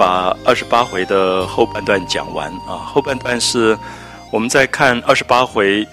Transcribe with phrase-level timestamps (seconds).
[0.00, 3.76] 把二十八回的后半段讲完啊，后半段是
[4.32, 5.86] 我们在看二十八回，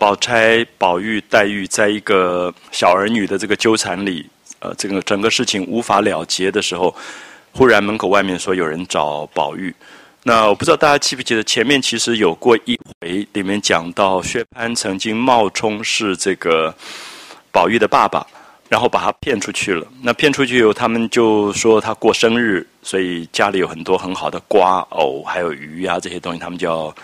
[0.00, 6.92] 宝钗、宝玉、黛玉在一个小儿女的这个纠缠里，呃，这个整个事情无法了结的时候，
[7.52, 9.72] 忽然门口外面说有人找宝玉。
[10.24, 16.74] 那我不知道大家记不记得前面其实有过一回，里面讲到薛蟠曾经冒充是这个
[17.52, 18.26] 宝玉的爸爸。
[18.72, 19.86] 然后把他骗出去了。
[20.00, 26.94] 那骗出去以后，他们就说他过生日，所以家里有很多很好的瓜、藕，还有鱼啊这些东西，他们就要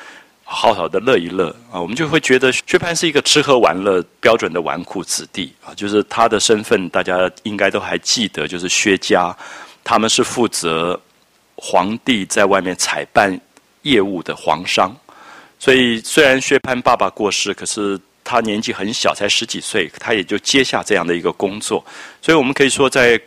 [0.44, 1.78] 好好的乐一乐啊。
[1.78, 9.36] 我们就会觉得薛蟠是一个吃喝玩乐标准的纨绔子弟啊，就是他的身份，大家应该都还记得，就是薛家，
[9.84, 10.98] 他们是负责
[11.54, 13.38] 皇帝在外面采办
[13.82, 14.90] 业务的皇商。
[15.58, 18.00] 所以虽然薛蟠爸爸过世，可是。
[18.28, 21.82] 他年纪很小，才十几岁，他也就接下这样的一个工作，
[22.20, 23.18] 所以我们可以说，在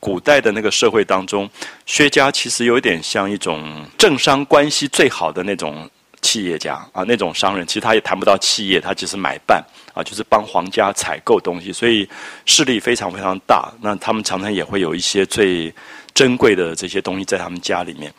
[0.00, 1.48] 古代的那个社会当中，
[1.84, 5.86] 薛家其实有点像一种政商关系最好的那种
[6.22, 7.66] 企业家啊，那种商人。
[7.66, 9.62] 其实他也谈不到企业，他只是买办
[9.92, 12.08] 啊，就是帮皇家采购东西，所以
[12.46, 13.70] 势力非常非常大。
[13.82, 15.70] 那他们常常也会有一些最
[16.14, 18.10] 珍贵的这些东西在他们家里面。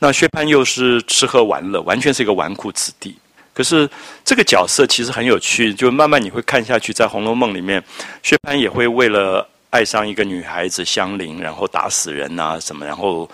[0.00, 3.16] 那薛蟠又是吃喝玩乐，完全是一个纨绔子弟。
[3.54, 3.88] 可是
[4.24, 7.82] 这个角色其实很有趣，就慢慢你会看下去，在《红楼梦》里面，
[8.22, 13.30] 薛蟠也会为了爱上一个女孩子香菱，然后打死人啊什么，然后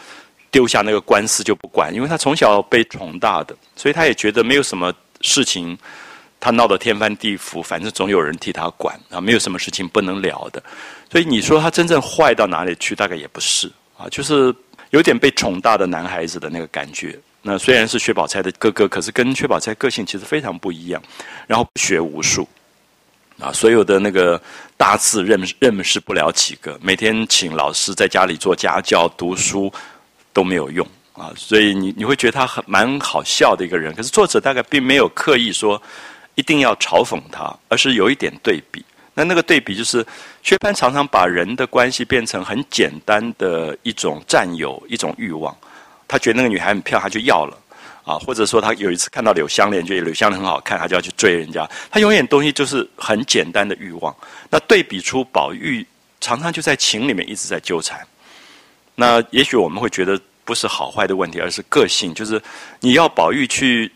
[0.50, 4.92] 丢下那个官司就不管，因为他从小被宠大的，所以他也觉得没有什么
[5.22, 5.78] 事情
[6.38, 10.62] 他闹得天翻地覆，反正总有人替他管啊，没有什么事情不能了的。
[11.10, 14.54] 所以你说他真正坏到哪里去，大概也不是啊，就是
[14.90, 17.18] 有点被宠大的男孩子的那个感觉。
[17.42, 21.02] 那虽然是薛宝钗的哥哥，可是跟薛宝钗个性其实非常不一样。
[21.46, 22.46] 然后不学无术，
[23.38, 24.40] 啊，所有的那个
[24.76, 29.72] 大字认认识不了几个，每天请老师在家里做家教、读书
[30.32, 31.32] 都没有用啊。
[31.34, 33.94] 所以你你会觉得他很蛮好笑的一个人。
[33.94, 35.80] 可是作者大概并没有刻意说
[36.34, 38.84] 一定要嘲讽他，而是有一点对比。
[39.14, 40.06] 那那个对比就是
[40.42, 45.56] 薛蟠常常把人的关系变成很简单的一种占有、一种欲望。
[46.10, 47.56] 他觉得那个女孩很漂亮，他就要了，
[48.04, 51.64] 啊，或者说他有一次看到柳香莲，觉得柳香莲很好看，他就要去追人家。
[51.88, 54.12] 他永远东西就是很简单的欲望。
[54.50, 55.86] 那对比出宝玉
[56.20, 58.04] 常常就在情里面一直在纠缠。
[58.96, 62.42] 那也许我们会觉得不是好坏的问题，而是个性，就是
[62.80, 63.90] 你要宝玉去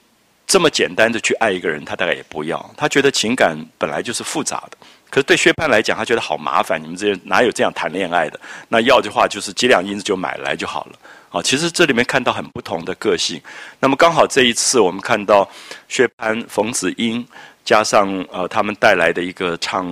[0.46, 2.70] 这么简单的去爱一个人，他大概也不要。
[2.76, 4.78] 他觉得情感本来就是复杂的。
[5.10, 8.38] 可是对薛蟠来讲，他觉得好麻烦，你们这些哪有这样谈恋爱的？
[8.68, 10.98] 那要的话就是几两银子就买来就好了。
[11.34, 13.42] 啊，其实这里面看到很不同的个性。
[13.80, 15.50] 那么刚好这一次我们看到
[15.88, 17.26] 薛蟠、冯子英，
[17.64, 19.84] 加上呃他们带来的一个唱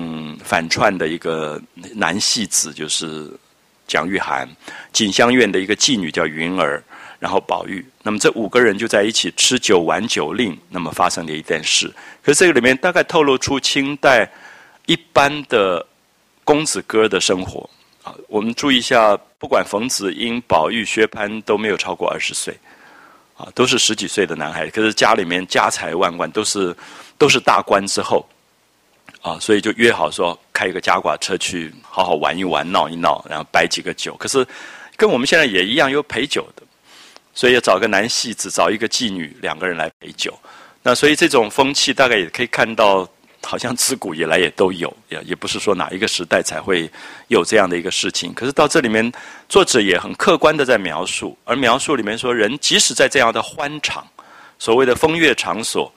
[0.44, 1.60] 反串的一个
[1.96, 3.28] 男戏子，就是
[3.88, 4.46] 蒋玉菡；
[4.92, 6.80] 锦香院的一个妓女叫云儿，
[7.18, 7.84] 然后宝玉。
[8.04, 11.92] 那么这五个人就在一起吃酒玩酒令，那么发生的一件事。
[12.22, 14.30] 可是这个里面大概透露出清代
[14.86, 15.84] 一般的
[16.44, 17.68] 公子哥的生活。
[18.04, 22.56] 啊，我们注意一下，不管冯子英、宝玉、薛蟠都没有超过二十岁，
[23.36, 24.70] 啊，都是十几岁的男孩。
[24.70, 26.72] 可是家里面家财万贯，都是
[27.18, 28.24] 都是大官之后，
[29.20, 34.14] 啊，所以就约好说开一个加寡车去好好玩一玩、闹一闹，然后摆几个酒。
[34.14, 34.46] 可是
[34.96, 36.62] 跟我们现在也一样，有陪酒的，
[37.34, 40.38] 所以要找个男戏子，找一个妓女，两个人来陪酒。
[40.84, 43.08] 那所以这种风气大概也可以看到。
[43.42, 46.90] 好像自古以来也都有，也也不是说哪一个时代才会
[47.28, 48.32] 有这样的一个事情。
[48.32, 49.12] 可是到这里面，
[49.48, 54.06] 作者也很客观的在描述，而描述里面说，人即使在这样的欢场，
[54.58, 55.92] 所谓的风月场所，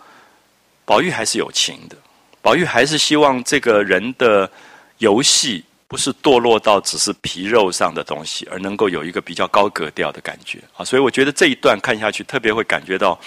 [0.85, 1.95] 宝玉还是有情的。
[2.41, 4.49] 宝玉还是希望这个人的
[4.97, 10.83] 游戏不是堕落到只是皮肉上的东西，而能够有一个比较高格调的感觉啊。
[10.83, 13.19] 所以我觉得这一段看下去，特别会感觉到，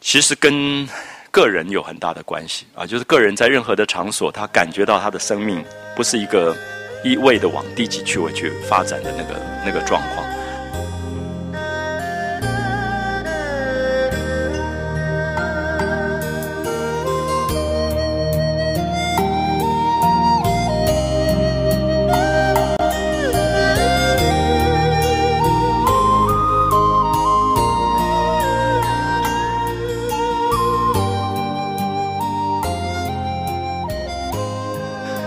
[0.00, 0.88] 其实跟。
[1.30, 6.56] 个人有很大的关系啊，就是个人在任何的场所，他感觉到他的生命不是一个
[7.04, 10.39] 一味的往低级趣味去发展的那个那个状况。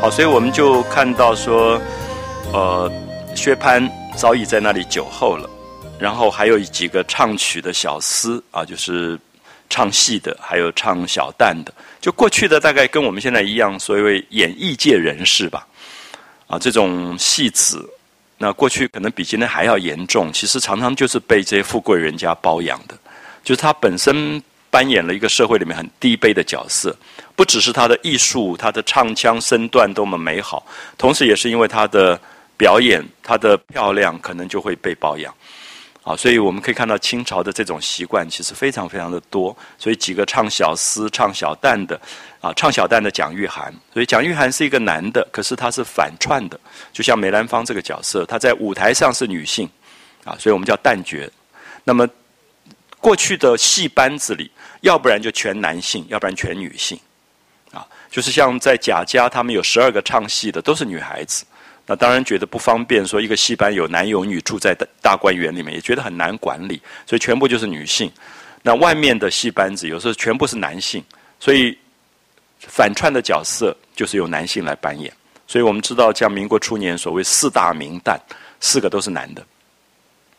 [0.03, 1.81] 好，所以我们就看到说，
[2.51, 2.91] 呃，
[3.33, 5.49] 薛蟠早已在那里酒后了，
[5.97, 9.17] 然后还有几个唱曲的小厮啊，就是
[9.69, 15.65] 唱戏的，还有唱小旦的，就过去的大概跟我们现在一样，所谓演艺界人士吧，
[16.47, 17.89] 啊，这种戏子，
[18.37, 22.97] 那过去可能比今天还要严重，其实常常就是被这些富贵人家包养的，
[23.41, 26.93] 就是他本身扮演了一个社会里面很低卑的角色，
[27.43, 30.65] 不只是他的艺术、他的唱腔身段多么美好，
[30.97, 32.17] 同时也是因为他的
[32.55, 35.35] 表演、他的漂亮，可能就会被包养。
[36.03, 39.53] 啊，所以我们可以看到清朝的这种习惯其实非常非常的多。
[39.77, 41.99] 所以几个唱小诗、唱小旦的，
[42.39, 43.69] 啊，唱小旦的蒋玉菡。
[43.93, 46.57] 所以蒋玉菡是一个男的，可是他是反串的，
[46.93, 49.69] 就像梅兰芳这个角色，他在舞台上是女性，
[50.23, 51.29] 啊，所以我们叫旦角。
[51.83, 52.07] 那么
[53.01, 54.49] 过去的戏班子里，
[54.79, 56.97] 要不然就全男性，要不然全女性，
[58.13, 61.43] 就是像在贾家，他们有十二个唱戏的，都是女孩子。
[61.87, 68.11] 那当然觉得不方便，说一个戏班有男有女住在大大观园里面，也觉得很难管理，所以全部就是女性。
[68.61, 71.03] 那外面的戏班子有时候全部是男性，
[71.39, 71.75] 所以
[72.59, 75.11] 反串的角色就是由男性来扮演。
[75.47, 78.15] 所以我们知道，像民国初年所谓四大名旦，
[78.59, 79.43] 四个都是男的，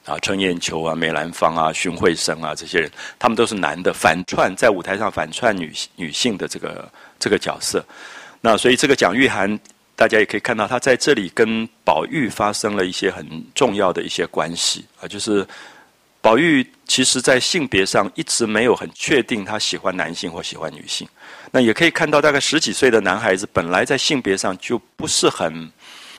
[0.05, 7.85] 啊，陈燕秋啊、梅兰芳啊、荀慧生啊这些人，他们都是男的，反串在舞台上反串女女性的这个这个角色。
[8.41, 9.59] 那所以这个蒋玉菡。
[9.97, 13.25] 大家也可以看到，他在这里跟宝玉发生了一些很
[13.55, 15.47] 重要的一些关系啊，就是
[16.21, 21.06] 宝玉其实在性别上一直没有很确定他喜欢男性或喜欢女性。
[21.53, 25.71] 那也可以看到，大概十几岁的男孩子本来在性别上就不是很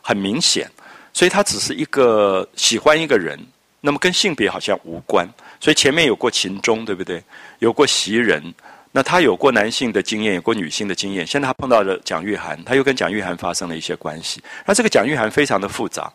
[0.02, 0.72] 很明显，
[1.12, 3.38] 所以他只是一个喜欢一个人，
[3.86, 5.26] 那么跟性别好像无关。
[5.60, 7.24] 所以前面有过秦钟，对不对？
[7.60, 8.54] 有过袭人。
[8.92, 11.28] 那他有过男性的经验，有过女性的经验。
[11.28, 14.42] 现在他碰到了蒋玉菡，他又跟蒋玉菡发生了一些关系。
[14.66, 16.10] 那这个蒋玉菡非常的复杂，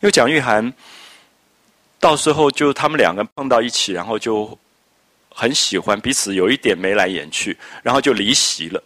[0.00, 0.70] 因为蒋玉菡
[1.98, 4.58] 到时候就他们两个碰到一起，然后就
[5.30, 8.82] 很喜欢彼此，有一点眉来眼去，然后就离席了。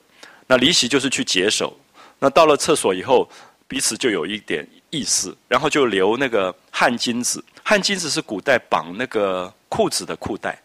[0.46, 1.76] 那离席就是去解手。
[2.20, 3.28] 那到了厕所以后，
[3.66, 7.42] 彼此就有一点意思，然后就留那个汗巾子。
[7.62, 10.58] 汗巾子是古代绑那个裤子的裤带。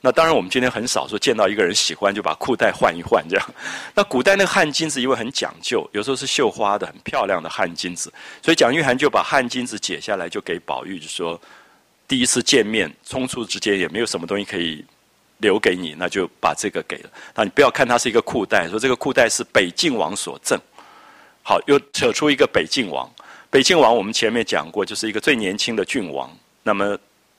[0.00, 3.54] 那当然，我们今天很少说见到一个人喜欢就把裤带换一换这样。
[3.92, 11.40] 那古代那个汗巾子因为很讲究，有时候是绣花的，很漂亮的汗巾子，所以蒋玉菡就把汗巾子解下来就给宝玉，就说
[12.06, 14.84] 第一次见面，匆促之间也没有什么东西可以
[15.38, 17.10] 留给你，那就把这个给了。
[17.34, 20.60] 那你不要看它是一个裤带，说这个裤带是北晋王所赠。
[21.42, 23.10] 好，又扯出一个北晋王。
[23.50, 26.30] 北晋王我们前面讲过，就是一个最年轻的郡王。
[26.62, 26.98] 那么。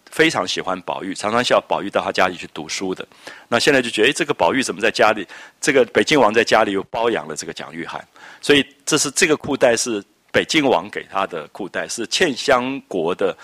[0.09, 3.05] 非常喜欢宝玉，常常叫宝玉到他家里去读书的。
[3.49, 5.27] 那现在就觉得，哎，这个宝玉怎么在家里？
[5.59, 7.99] 这个北晋王在家里又包养了这个蒋玉菡，
[8.39, 13.37] 所以这是这个裤带是北晋王给他的裤带，是茜香国的，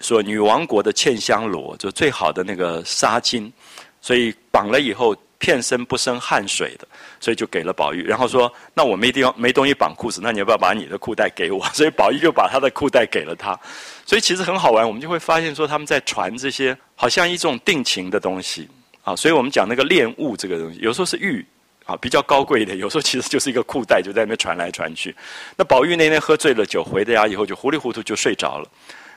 [0.00, 3.50] 说女王国的茜香罗，就最好的那个纱巾，
[4.00, 5.14] 所以绑了以后。
[5.38, 6.86] 片身不生汗水的，
[7.20, 8.02] 所以就给了宝玉。
[8.04, 13.58] 然后说：“那我没地方没东西绑裤子，那你要不要把你的裤带给我？” 所以宝玉就把他的裤带给了他。
[14.06, 18.68] 所以其实很好玩，我们就会发现说他们在传这些好像一种定情的东西
[19.02, 19.14] 啊。
[19.16, 21.44] 所以我们讲那个恋物这个东西，有时候是玉
[21.84, 25.14] 啊比较高贵一点，有时候其实就是一个裤带，就在那边传来传去。
[25.56, 28.68] 那宝玉那天喝醉了酒回的家以后，就糊里糊涂就睡着了。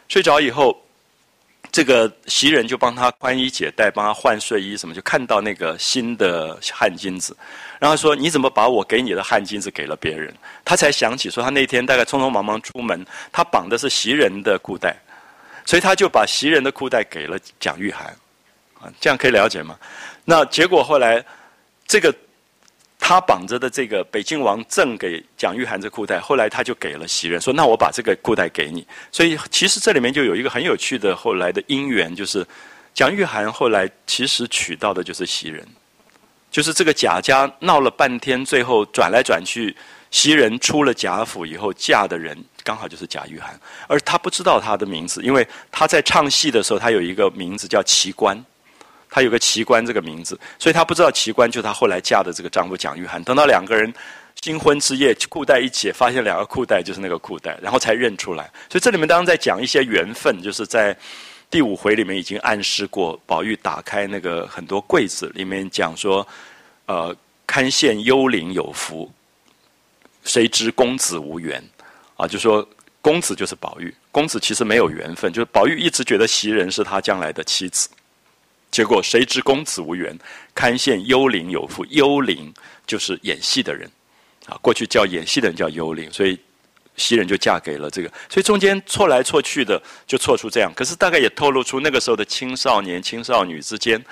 [0.07, 0.75] 睡着以后。
[1.71, 7.35] 这个袭人就帮他宽衣解带，帮他换睡衣，什么就看到那个新的汗巾子，
[7.79, 10.33] 然后说：“你怎么把我给你的汗巾子给了别人？”
[10.65, 14.95] 他才想起说，他那天大概匆匆忙忙出门，他绑的是袭人的裤带，
[15.65, 17.97] 所以他就把袭人的裤带给了蒋玉菡，
[18.81, 19.77] 啊，这样可以了解吗？
[20.25, 21.23] 那结果后来
[21.85, 22.13] 这个。
[23.07, 32.45] 他绑着的这个北京王赠给蒋玉菡这裤带，后来他就给了袭人，说：“那我把这个裤带给你。”所以其实这里面就有一个很有趣的后来的姻缘，就是
[32.93, 35.65] 蒋玉菡后来其实娶到的就是袭人，
[36.51, 39.73] 就是这个贾家闹了半天，最后转来转去，
[40.11, 43.43] 袭人出了贾府以后嫁的人刚好就是贾玉菡，
[43.87, 48.43] 而他不知道他的名字，因为他在唱戏的时候，他有一个名字叫奇观。
[49.09, 53.23] 他有个奇观这个名字，所以他不知道奇观就是他后来嫁的这个丈夫蒋玉菡。
[53.23, 53.91] 等到两个人
[54.41, 58.43] 新婚之夜，裤带一解，发现两个裤带就是那个裤带，然后才认出来。
[58.69, 60.95] 所以这里面当然在讲一些缘分，就是在
[61.49, 66.27] 第五回里面已经暗示过，宝玉打开那个很多柜子，里面讲说，
[66.85, 67.15] 呃，
[67.47, 69.09] 堪羡幽灵有福，
[70.23, 71.63] 谁知公子无缘，
[72.17, 72.67] 啊，就说
[73.01, 77.87] 公子就是宝玉，公子其实没有缘分，就是宝玉一直觉得袭人是他将来的妻子。
[78.69, 80.17] 结果谁知公子无缘，
[80.53, 81.85] 堪羡幽灵有福。
[81.85, 82.53] 幽灵
[82.85, 83.89] 就是演戏的人，
[84.45, 86.39] 啊，过去叫演戏的人叫幽灵，所以
[86.95, 88.09] 袭人就嫁给了这个。
[88.29, 90.71] 所以中间错来错去的，就错出这样。
[90.75, 94.03] 可是大概也透露出那个时候的青少年、青少女之间，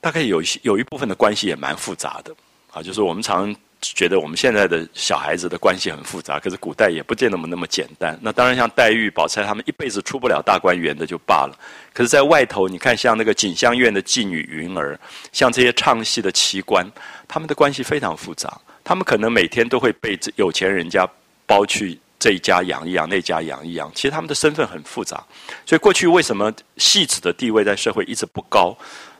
[0.00, 2.34] 大概有一些有一部分的关系也蛮复杂的，
[2.70, 8.16] 啊，就是我们常觉得我们现在的小孩子的关系很复杂，可是古代也不见那么那么简单。
[8.22, 11.58] 那当然，像黛玉、宝钗他们一辈子出不了大观园的就罢了，
[11.92, 14.96] 可是，在外头，你看像那个锦香院的妓女云儿，
[15.32, 16.86] 像这些唱戏的奇官，
[17.26, 18.56] 他们的关系非常复杂。
[18.84, 21.04] 他们可能每天都会被有钱人家
[21.44, 23.90] 包去这一家养一养，那家养一养。
[23.94, 25.22] 其实他们的身份很复杂，
[25.66, 28.76] 所以过去为什么戏子的地位在社会一直不高？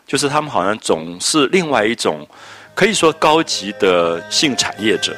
[0.07, 2.25] 就是他们好像总是另外一种。
[2.75, 5.15] 可以说高级的性产业者，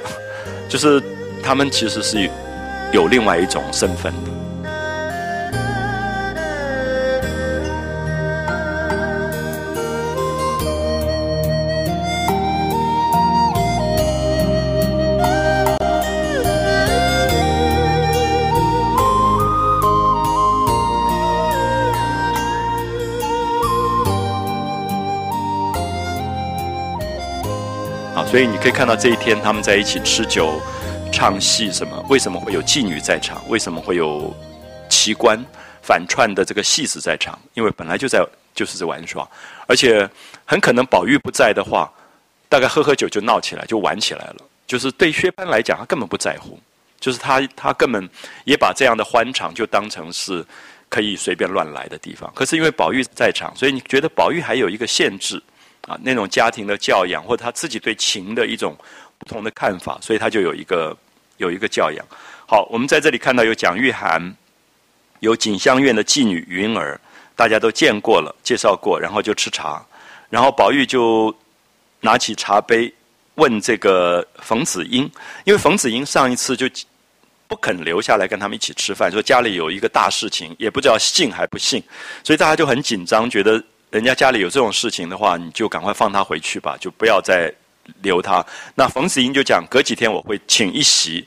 [0.68, 1.02] 就是
[1.42, 2.28] 他们其实是
[2.92, 4.43] 有另外一种身份的。
[28.34, 30.60] 所以你可以看到这一天他们在一起吃酒、
[31.12, 32.04] 唱戏什么？
[32.08, 33.40] 为什么会有妓女在场？
[33.48, 34.34] 为什么会有
[34.90, 35.40] 奇观
[35.84, 37.38] 反串的这个戏子在场？
[37.54, 39.24] 因为本来就在就是在玩耍，
[39.68, 40.10] 而且
[40.44, 41.88] 很可能宝玉不在的话，
[42.48, 44.36] 大概喝喝酒就闹起来，就玩起来了。
[44.66, 46.58] 就是对薛蟠来讲，他根本不在乎，
[46.98, 48.10] 就是他他根本
[48.44, 50.44] 也把这样的欢场就当成是
[50.88, 52.28] 可以随便乱来的地方。
[52.34, 55.40] 可是因为宝玉在场，所以你觉得宝玉还有一个限制。
[55.86, 58.74] 啊，那种家庭的教养，或者他自己对情的一种
[59.18, 60.96] 不同的看法，所以他就有一个
[61.36, 62.02] 有一个教养。
[62.46, 64.32] 好，我们在这里看到有蒋玉菡，
[65.20, 66.98] 有锦香院的妓女云儿，
[67.36, 69.84] 大家都见过了，介绍过，然后就吃茶，
[70.30, 71.34] 然后宝玉就
[72.00, 72.90] 拿起茶杯
[73.34, 75.02] 问这个冯子英，
[75.44, 76.66] 因为冯子英上一次就
[77.46, 81.82] 不肯留下来跟他们一起吃饭，说家里有一个大事情，也不知道信还不信，
[82.22, 83.62] 所以大家就很紧张，觉得。
[83.94, 87.48] 人家家里有这种事情的话，你就赶快放他回去吧，就不要再
[88.02, 88.44] 留他。
[88.74, 91.24] 那冯子英就讲，隔几天我会请一席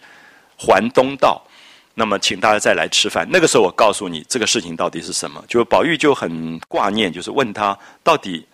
[0.58, 1.42] 还东道，
[1.94, 3.26] 那么请大家再来吃饭。
[3.32, 5.42] 那个时候我告诉你这个事情到底是什么。
[5.48, 8.46] 就宝玉就很挂念，就是问他到底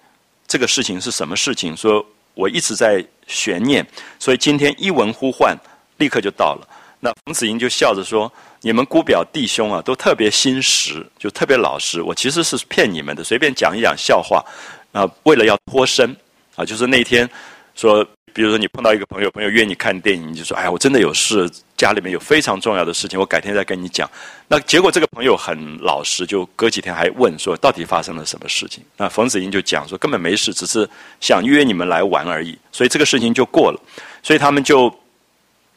[0.47, 1.75] 这个事情是什么事情。
[1.75, 2.05] 说
[2.35, 3.83] 我一直在悬念，
[4.19, 5.57] 所以今天一闻呼唤，
[5.97, 6.67] 立刻就到了。
[6.99, 8.31] 那冯子英就笑着说。
[8.65, 12.01] 你们姑表弟兄啊，都特别心实，就特别老实。
[12.01, 14.41] 我其实是骗你们的，随便讲一讲笑话，
[14.93, 16.15] 啊，为了要脱身，
[16.55, 17.29] 啊，就是那天
[17.75, 24.09] 说，比如说你碰到一个朋友，朋友约你看电影，你就说，哎呀，我真的有事，家里面有非常重要的事情，我改天再跟你讲。
[24.47, 28.81] 那结果这个朋友很老实，就隔几天还问说，到底发生了什么事情？
[28.95, 30.89] 那冯子英就讲说，根本没事，只是
[31.19, 33.81] 想约你们来玩而已，所以这个事情就过了。
[34.23, 34.89] 所以他们就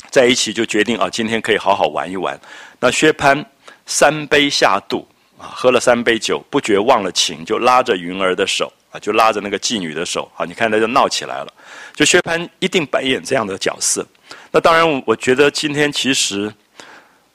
[0.08, 2.38] 在一起，就决定啊，今天可以好好玩一玩。
[2.86, 3.44] 那薛蟠
[3.84, 5.04] 三杯下肚
[5.36, 11.52] 啊，喝了三杯酒，不觉忘了情，就拉着云儿的手啊，就拉着那个妓女的手啊，你看他就闹起来了。
[11.96, 14.06] 就薛蟠一定扮演这样的角色。
[14.52, 16.54] 那当然，我觉得今天其实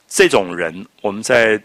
[0.08, 1.62] 这种人，我们在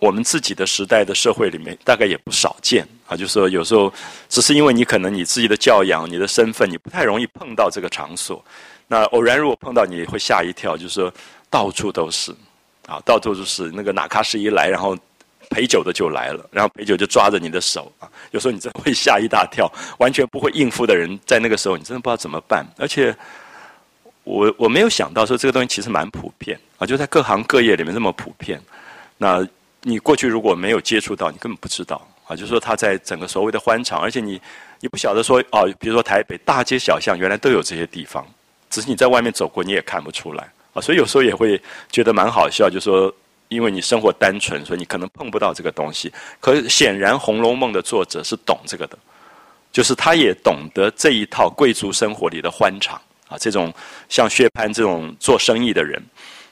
[0.00, 3.16] 我们自己的时代的社会里面，大概也不少见啊。
[3.16, 3.94] 就是说，有时候
[4.28, 8.44] 只是因为你可能你自己的教养、你的身份，你不太容易碰到这个场所。
[8.88, 11.14] 那偶然如果碰到，你会吓一跳，就是说
[11.48, 12.34] 到处都是。
[12.88, 14.96] 啊，到处就是那个哪卡士一来，然后
[15.50, 22.66] 陪酒的就来了，然后陪酒就抓着你的手啊，有时候你真会吓一大跳，完全不会应付的人，在那个时候你真的不知道怎么办。
[22.78, 23.14] 而且
[24.24, 28.58] 我我没有想到说这个东西其实蛮普遍啊，就在各行各业里面这么普遍。
[29.18, 29.46] 那
[29.82, 34.40] 你过去如果没有接触到，你根本不知道啊，就是说他在整个所谓的欢场，而且你
[34.80, 38.26] 你不晓得说哦，比如说台北大街小巷原来都有这些地方，
[38.70, 40.50] 只是你在外面走过你也看不出来。
[40.72, 41.60] 啊所以有时候也会
[41.90, 43.12] 觉得蛮好笑，就说
[43.48, 46.12] 因为你生活单纯，所以你可能碰不到这个东西。
[46.40, 48.98] 可显然《红楼梦》的作者是懂这个的，
[49.72, 53.72] 就是他也懂得这一套贵族生活里的欢场啊，这种
[54.08, 56.02] 像薛蟠这种做生意的人。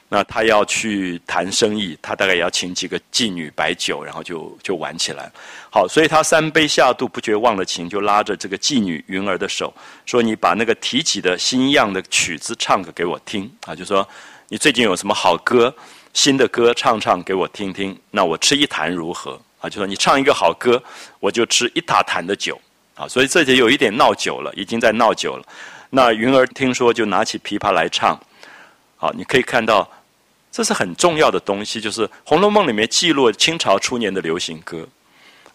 [0.09, 5.29] 那他要去谈生意，他大概也要请几个妓女摆酒，然后就就玩起来。
[5.69, 9.73] 好，所以他三杯下肚，不觉忘了情，就拉着这个妓女云儿的手，
[10.05, 13.75] 说：“你把那个提起的新样的曲子唱个给我听啊！
[13.75, 14.07] 就说
[14.47, 15.75] 你最近有什么好歌，
[16.13, 17.93] 新的歌唱唱给我听听。
[18.09, 19.69] 那我吃一坛如何啊？
[19.69, 20.81] 就说你唱一个好歌，
[21.19, 22.57] 我就吃一大坛的酒
[22.95, 23.05] 啊！
[23.09, 25.45] 所以这就有一点闹酒了，已经在闹酒了。
[25.89, 28.17] 那云儿听说，就拿起琵琶来唱。
[28.95, 29.85] 好，你可以看到。
[30.51, 34.87] 这是很重要的东西，就是《红楼梦》里面记录清朝初年的流行歌。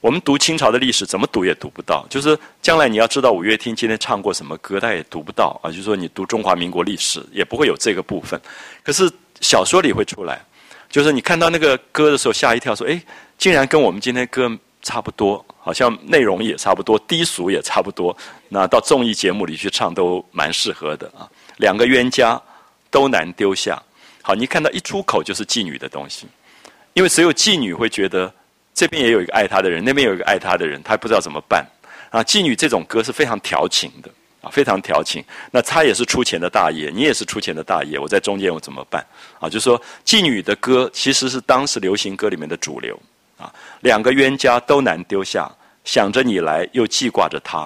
[0.01, 2.05] 我们读清朝的历史，怎么读也读不到。
[2.11, 5.71] 就是将来你要知道五月天今天唱过什么歌，他也读不到啊。
[5.71, 8.41] 就是说你读中华民国历史，也不会有这个部分。
[8.83, 9.09] 可是
[9.41, 10.45] 小说里会出来，
[10.91, 13.01] 就是你看到那个歌的时候吓一跳，说：“哎，
[13.39, 14.51] 竟然跟我们今天歌
[14.83, 18.17] 差不多，好像内容也差不多，低俗也差不多。
[18.49, 22.41] 那到综艺节目里去唱都蛮适合的啊。”两个冤家
[22.91, 23.81] 都难丢下。
[24.23, 26.27] 好，你看到一出口就是妓女的东西，
[26.95, 28.33] 因为只有妓女会觉得
[28.73, 31.67] 这边也有一个爱她的人，那边有一个爱她的人，她不知道怎么办
[32.11, 32.23] 啊。
[32.23, 34.09] 妓女这种歌是非常调情的
[34.41, 35.25] 啊，非常调情。
[35.51, 39.05] 那她也是出钱的大爷，你也是出钱的大爷，我在中间我怎么办
[39.41, 39.49] 啊？
[39.49, 42.97] 就说，妓女的歌其实是当时流行歌里面的主流
[43.37, 43.53] 啊。
[43.81, 45.51] 两个冤家都难丢下，
[45.85, 47.65] 想着你来又记挂着他，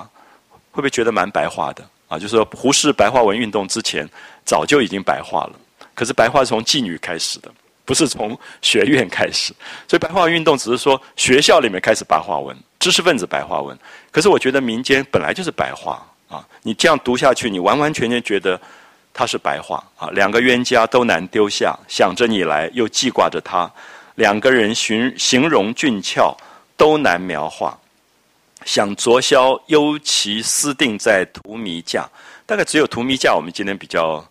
[0.70, 2.18] 会不会觉得蛮白话的啊？
[2.18, 4.08] 就是说，胡适白话文运动之前
[4.44, 5.60] 早就已经白话了。
[5.96, 7.50] 可是白话是从妓女开始的，
[7.86, 9.54] 不是从学院开始，
[9.88, 13.76] 所以白话运动只是说学校里面开始白话文，知识分子白话文。
[14.10, 18.60] 可是我觉得民间本来就是白话啊，你这样读下去，你完完全全觉得
[19.14, 20.10] 它是白话啊。
[20.10, 23.72] 两个冤家都难丢下，想着你来又记挂着他，
[24.16, 26.36] 两个人形形容俊俏
[26.76, 27.78] 都难描画，
[28.66, 32.06] 想昨宵幽其私定在荼蘼架，
[32.44, 34.22] 大概只有荼蘼架我们今天比较。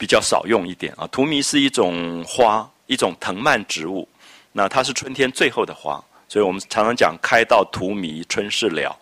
[0.00, 4.08] 比较少用一点啊，荼蘼是一种花，一种藤蔓植物。
[4.50, 8.96] 那它是春天最后的花，所以我们常常讲开到荼蘼春事了。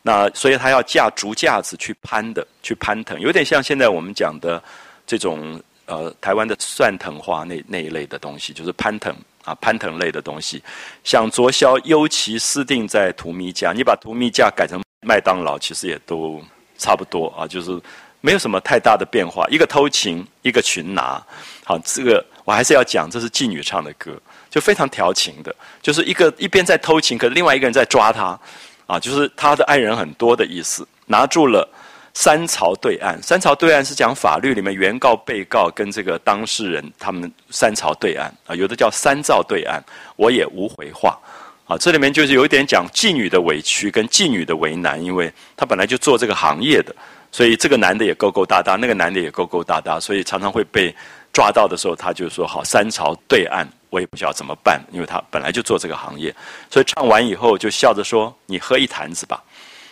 [0.00, 4.62] 那所以它要架竹架子去攀的，去攀藤，有点像现在我们讲的
[5.04, 9.12] 这种呃台湾的蒜藤花那那一类的东西，就是攀藤
[9.42, 10.62] 啊攀藤类的东西。
[11.02, 16.40] 想昨宵幽其私定在荼蘼架，你把荼蘼架改成麦当劳，其实也都
[16.78, 17.82] 差不多啊，就是。
[18.24, 21.22] 没有什么太大的变化，一个偷情，一个群拿。
[21.62, 24.12] 好，这个我还是要讲，这是妓女唱的歌，
[24.48, 28.40] 就非常调情的，就是一个一边在偷情，可是另外一个人在抓他，
[28.86, 30.88] 啊，就是他的爱人很多的意思。
[31.04, 31.68] 拿住了
[32.14, 39.78] 三朝对岸，三朝对岸是讲法律里面原告、被告跟这个当事人他们三朝对岸啊，有的叫三照对岸，
[40.16, 41.18] 我也无回话。
[41.66, 46.94] 啊，这里面就是有一点讲妓女的委屈跟妓女的为难，因为她本来就做这个行业的。
[47.34, 50.94] 所以这个男的也勾勾搭搭，那个男的也勾勾搭搭，所以常常会被
[51.32, 56.32] 抓到的时候，他就说：“好，三朝对岸，我也不晓得怎么办，因为他本来就做这个行业。”
[56.70, 59.42] 所以唱完以后就笑着说：“你喝一坛子吧。”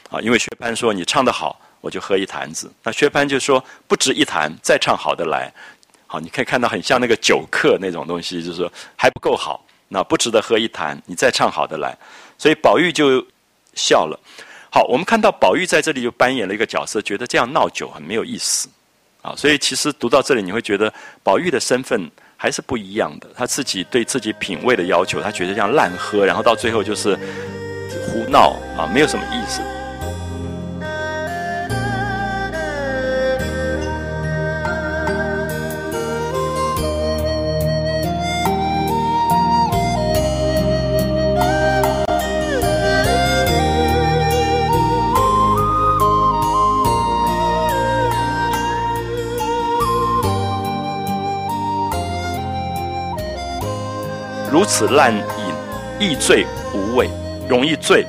[0.08, 5.52] 啊，因为薛蟠说：“你唱得好，我就喝一坛子。”那薛蟠就说：“不止一坛，再唱好的来。”
[6.06, 11.98] 好，你可以看到很像那个酒客那种东西，就是说还不够好，那不值得喝一坛，你再唱好的来。
[12.38, 13.26] 所以宝玉就
[13.74, 14.16] 笑了。
[14.74, 18.70] 好，我们看到宝玉在这里就扮演了一个角色，觉得这样闹酒很没有意思，
[19.20, 20.90] 啊，所以其实读到这里，你会觉得
[21.22, 27.14] 宝玉的身份还是不一样的，他自己对自己品味的要求，他觉得这样烂喝，然后到最后就是
[28.06, 29.60] 胡闹啊，没有什么意思。
[54.52, 55.54] 如此滥饮，
[55.98, 57.08] 易醉无味，
[57.48, 58.04] 容易醉，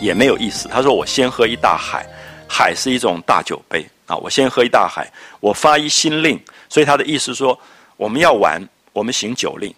[0.00, 0.68] 也没有意思。
[0.68, 2.06] 他说：“我先喝一大海，
[2.48, 6.40] 海是一种大酒杯啊，我先喝一大海，我发一心令。
[6.68, 7.58] 所以他的意思说，
[7.96, 9.74] 我们要玩，我们行酒令。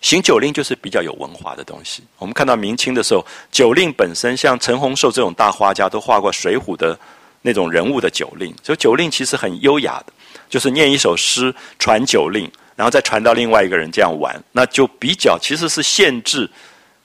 [0.00, 2.02] 行酒令就是比较有文化的东西。
[2.16, 6.98] 我们看到明清的时候，酒令本身像陈洪寿这种大画家都画过《水浒》的
[7.42, 10.14] 那种人物的酒令，所以酒令其实很优雅的，
[10.48, 16.48] 就是念一首诗传酒令。”然后再传到另外一个人这样玩，那就比较其实是限制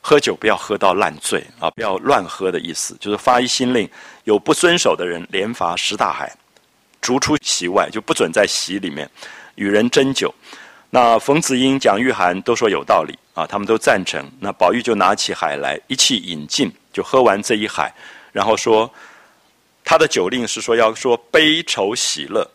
[0.02, 3.90] 喝酒不要喝到烂醉啊，不要乱喝的意思，就是发一心令，
[4.26, 6.36] 有不遵守的人连罚十大海，
[7.00, 9.10] 逐出席外，就不准在席里面
[9.56, 10.34] 与人斟酒。
[10.90, 14.30] 那冯子英、蒋玉菡都说有道理啊，他们都赞成。
[14.42, 17.94] 那宝玉就拿起海来，一气饮尽，就喝完这一海，
[18.34, 18.92] 然后说
[19.86, 22.46] 他的酒令是说要说悲愁喜乐。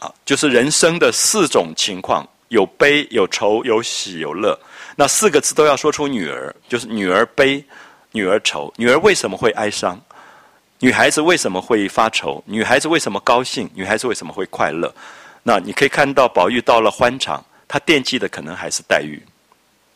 [0.00, 4.58] 啊，就是人生的四种情况：有悲、有愁、有喜、有乐。
[4.96, 7.62] 那四个字都要说出女儿，就是女儿悲，
[8.12, 8.72] 女儿愁。
[8.76, 10.00] 女儿为什么会哀伤？
[10.78, 12.42] 女孩子为什么会发愁？
[12.46, 13.68] 女孩子为什么高兴？
[13.74, 14.90] 女孩子为什么会快乐？
[15.42, 19.22] 那你可以看到，宝玉到了欢场，他惦记的可能还是黛玉，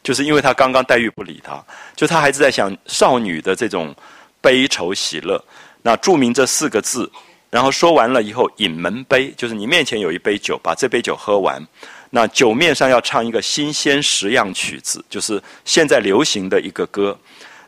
[0.03, 1.65] 就是因为他刚刚黛玉不理他，
[1.97, 3.95] 就他还是在想少女的这种
[4.43, 5.43] 悲愁喜乐。
[5.81, 7.11] 那注明这四个字。
[7.55, 11.65] 然后说完了以后，饮门杯就是你面前有一杯酒，把这杯酒喝完。
[12.11, 17.17] 那酒面上要唱一个新鲜十样曲子，就是现在流行的一个歌。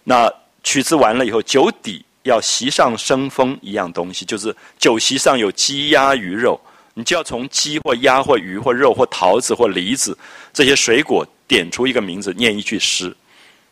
[0.03, 0.29] 那
[0.65, 6.61] 曲子完了以后，酒底要席上生风一样东西，就是酒席上有鸡鸭鱼肉，
[6.95, 10.19] 你就要从鸡或鸭或鱼或肉或桃子或梨子
[10.53, 13.15] 这些水果点出一个名字，念一句诗。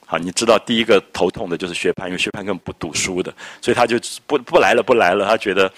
[0.07, 3.99] 好，你知道第一个头痛的就是薛蟠，因为薛蟠根本不读书的，所以他就
[4.29, 5.27] 不不来了，不来了。
[5.27, 5.69] 他觉得。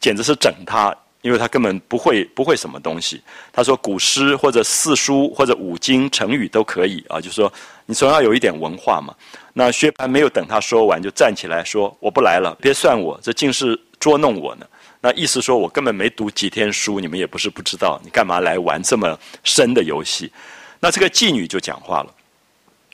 [0.00, 3.22] 简直是整他，因为他根本不会不会什么东西。
[3.52, 7.52] 他说古诗或者四书或者五经成语都可以啊，就说
[7.86, 9.14] 你总要有一点文化嘛。
[9.52, 14.66] 那薛蟠没有等他说完，就站起来说：“我不来了，别算我，这竟是捉弄我呢。”
[15.00, 20.32] 那意思说我根本没读几天书，你们也不是不知道，你干嘛来玩这么深的游戏？
[20.80, 22.14] 那这个妓女就讲话了，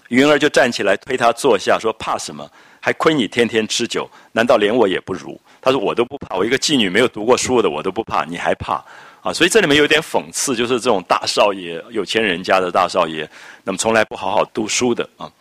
[0.08, 2.50] 云儿就站起来推他坐下，说：“怕什么？
[2.84, 8.74] 还亏你天天吃酒，难道连我也不如？”他说：“我都不怕，我一个妓女没有读过书的，我都不怕，你还怕
[9.22, 13.26] 啊？”所以这里面有点讽刺，就是这种大少爷、有钱人家的大少爷，
[13.62, 15.32] 那么从来不好好读书的啊，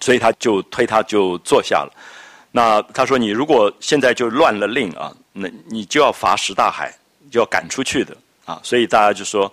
[0.00, 1.92] 所以他就推他就坐下了。
[2.50, 6.90] 那他说：“你如果现在就乱了令啊？”那你就要罚十大海，
[7.30, 8.16] 就要赶出去的
[8.46, 8.58] 啊！
[8.62, 9.52] 所以大家就说，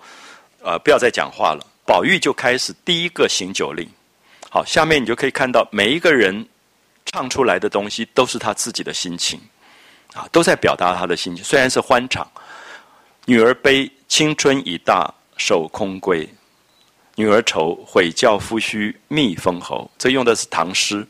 [0.62, 1.60] 呃，不要再讲话了。
[1.84, 3.86] 宝玉就开始第一个行酒令。
[4.48, 6.46] 好，下面你就可以看到每一个人
[7.06, 9.40] 唱出来的东西都是他自己的心情，
[10.14, 11.44] 啊，都在表达他的心情。
[11.44, 12.26] 虽然是欢场，
[13.26, 16.26] 女儿悲，青春已大，守空闺；
[17.14, 19.90] 女儿愁，悔教夫婿觅封侯。
[19.98, 21.06] 这用的是唐诗。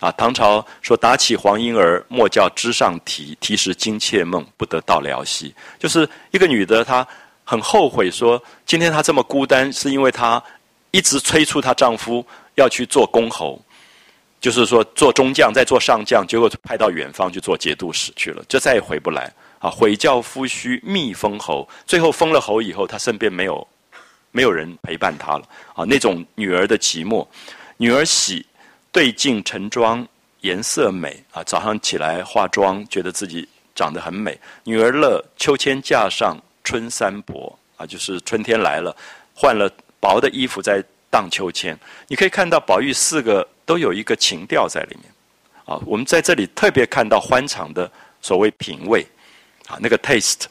[0.00, 5.54] 啊，唐朝说打起黄莺儿，莫教枝上啼，啼时惊妾梦，不得到辽西。
[5.78, 7.06] 就是一个女的，她
[7.44, 10.42] 很后悔，说今天她这么孤单，是因为她
[10.90, 12.26] 一直催促她丈夫
[12.56, 13.64] 要去做公侯，
[14.44, 19.32] 就是说做中将，再做上将，结果派到远方去做节度使去了，就再也回不来。
[19.58, 23.66] 啊，悔教夫婿觅封侯，最后封了侯以后，他身边没有
[24.32, 25.48] 没有人陪伴他了。
[25.74, 27.26] 啊，那种女儿的寂寞，
[27.78, 28.44] 女儿喜。
[28.92, 30.06] 对镜晨妆，
[30.42, 31.42] 颜色美啊！
[31.44, 34.38] 早上起来化妆，觉得自己长得很美。
[34.62, 38.94] 女儿乐，秋千架上春三薄啊，就是春天来了，
[39.34, 41.76] 换了薄的衣服在荡秋千。
[42.06, 45.12] 你可以看到宝玉四个都有一个情调在里面
[45.64, 45.80] 啊。
[45.86, 49.06] 我们在这里特别看到欢场的所谓品味
[49.66, 50.44] 啊，那个 taste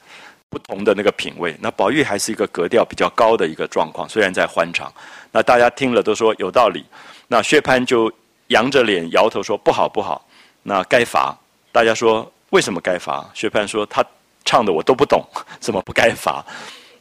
[0.50, 1.56] 不同的那个品味。
[1.60, 4.94] 那宝玉还是一个格调比较高的一个状况，虽然在欢场，
[5.32, 6.86] 那大家听了都说有道理。
[7.28, 8.12] 那薛蟠就。
[8.48, 10.28] 扬着脸摇头说：“不好，不好，
[10.64, 11.36] 那该罚。”
[11.72, 14.06] 大家说：“为什么该罚？”薛蟠说：“他
[14.44, 15.26] 唱的我都不懂，
[15.62, 16.46] 怎么不该罚？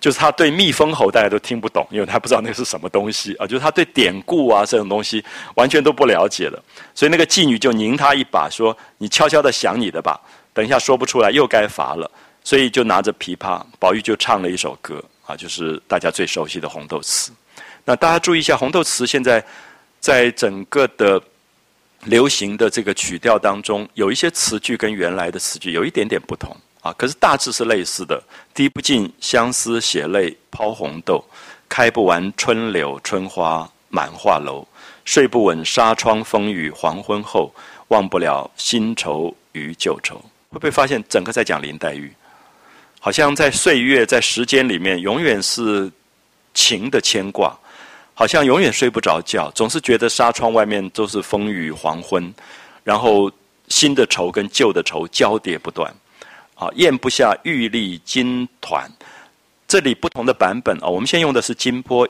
[0.02, 3.46] 就是他对蜜蜂猴大家都听不懂，因为他不知道那是什么东西啊。
[3.48, 6.60] 就是他对典故啊这种东西完全都不了解的。
[6.92, 10.20] 所以那个妓女就拧他一把，说：‘你悄悄的想你的吧，
[10.52, 12.10] 等一下说不出来又该罚了。’
[12.42, 17.30] 所以就拿着琵琶，宝玉就唱了一首歌啊，就是大家最熟悉的《红豆词》。
[17.84, 19.42] 那大家注意一下，《红豆词》现在
[20.00, 21.22] 在整个的。
[22.06, 26.50] 流行的这个曲调当中，有一些词句跟原来的词句有一点点不同
[26.82, 28.22] 啊，可是大致是类似的。
[28.52, 31.24] 滴不尽相思血泪抛红豆，
[31.68, 34.66] 开不完春柳春花满画楼。
[35.04, 37.52] 睡不稳纱窗风雨黄昏后，
[37.88, 40.16] 忘不了新愁与旧愁。
[40.50, 42.12] 会不会发现整个在讲林黛玉？
[43.00, 45.90] 好像在岁月在时间里面，永远是
[46.52, 47.56] 情的牵挂。
[48.14, 52.32] 好像永远睡不着觉，总是觉得纱窗外面都是风雨黄昏，
[52.84, 53.32] 然后
[53.68, 55.92] 新的愁跟旧的愁交叠不断，
[56.62, 58.88] 啊，咽不下玉粒金团。
[59.66, 62.08] 这里不同的版本啊，我们现在用的是金波，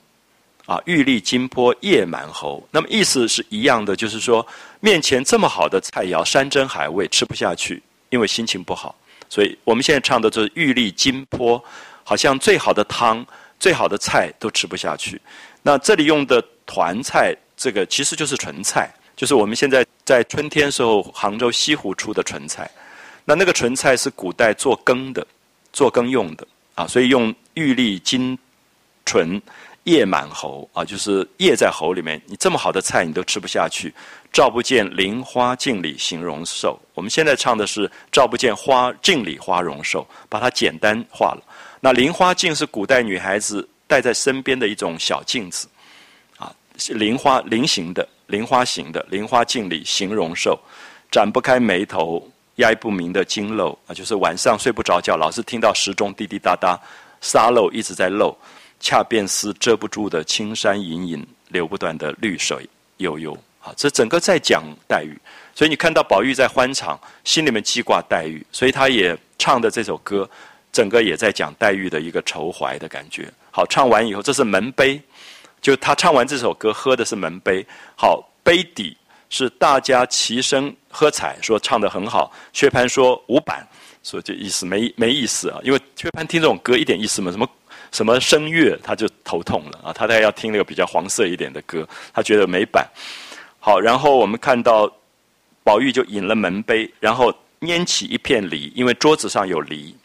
[0.67, 2.63] 啊，玉粒金波夜满喉。
[2.71, 4.47] 那么意思是一样的，就是说
[4.81, 8.95] 面前这么好的菜肴，山珍海味吃不下去，因为心情不好。
[9.31, 11.63] 所以我们现在唱的就是玉粒金波，
[12.05, 13.25] 好像最好的汤、
[13.59, 15.19] 最好的菜都吃不下去。
[15.63, 22.71] 那这里用的团菜，这个其实就是纯菜，就是我们现在在春天时候杭州西湖出的纯菜。
[23.25, 25.27] 那那个纯菜是古代做羹的，
[25.73, 28.39] 做羹用的啊，所以用玉粒金
[29.05, 29.41] 纯
[29.85, 32.21] 叶满喉啊，就是叶在喉里面。
[32.27, 33.93] 你这么好的菜你都吃不下去，
[34.33, 36.81] 照不见菱花镜里形容瘦。
[36.95, 41.43] 我们现在唱的是照不见花镜里花容瘦，把它简单化了。
[41.81, 43.69] 那菱花镜是古代女孩子。
[43.89, 45.69] 带在身边的一种小镜子，
[46.39, 46.51] 啊，
[46.89, 50.59] 菱花菱形的，菱花形的，菱花镜里形容瘦，
[51.11, 56.79] 展不开眉头，压抑不明的金漏啊，就是晚上睡不着觉，老是听到时钟滴滴答答，
[57.21, 58.37] 沙漏一直在漏，
[58.81, 65.19] 恰便似遮不住的青山隐隐，流不断的绿水悠悠啊，这整个在讲黛玉，
[65.55, 70.29] 所以你看到宝玉在欢场，心里面记挂黛玉，所以他也唱的这首歌。
[70.73, 73.31] 整个也在讲黛玉的一个愁怀的感觉。
[73.51, 74.99] 好，唱完以后，这是门杯，
[75.61, 77.63] 就他唱完这首歌，喝的是门杯。
[77.95, 78.97] 好，杯底
[79.33, 82.31] 是大家齐声喝彩，说唱的很好。
[82.53, 83.67] 薛蟠说无板，
[84.05, 87.49] 说这意思没没意思啊，因为薛蟠听这种歌一点意思没什么
[87.93, 92.87] 什么声乐他就头痛了啊，他大概要听那个比较黄色一点的歌，他觉得没板。
[93.59, 94.87] 好，然后我们看到
[95.65, 99.97] 宝玉就饮了门杯，然后拈起一片梨，因为桌子上有梨，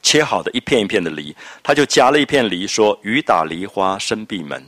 [0.00, 4.64] 切好的一片一片的梨，他就夹了一片梨，说：“雨打梨花深闭门。”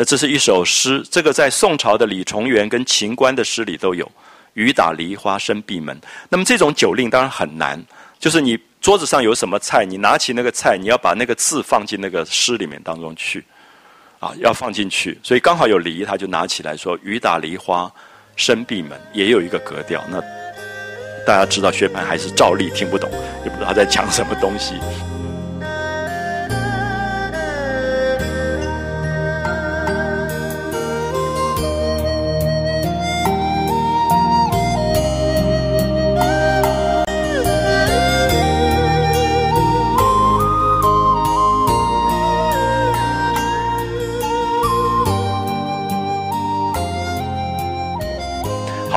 [0.00, 4.08] 那这是一首诗，这个在宋朝的李重元跟秦观的诗里都有。
[4.54, 6.00] 雨打梨花生闭门。
[6.28, 7.84] 那么这种酒令当然很难，
[8.16, 13.44] 就是你桌子上有什么菜，你拿起那个菜，你要把那个字放进那个诗里面当中去，
[14.20, 15.18] 啊，要放进去。
[15.20, 17.92] 所以刚好有梨，他就拿起来说：“雨打梨花
[18.36, 20.04] 生闭门。”也有一个格调。
[20.08, 20.20] 那
[21.26, 23.10] 大家知道，薛蟠还是照例听不懂，
[23.44, 24.74] 也不知道他在讲什么东西。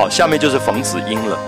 [0.02, 1.38] 好下面就是冯子英了。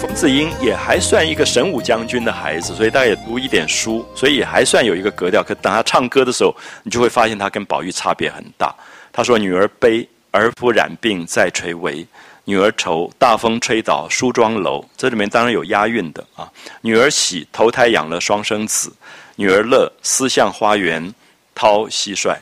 [0.00, 5.44] 冯子英也还算一个神武将军的孩子，所以大家也读一点书，所以也还算有一个格调。
[5.44, 8.74] 可等他唱歌的时候，你就会发现他跟宝玉差别很大。
[9.12, 12.04] 他说：“女儿悲，儿夫染病在垂危；
[12.46, 16.50] 女儿愁，大风吹倒梳妆楼。”这里面当然有押韵的啊。
[16.80, 18.90] 女儿喜，投胎养了双生子；
[19.36, 21.14] 女儿乐，思向花园
[21.54, 22.34] 掏蟋蟀。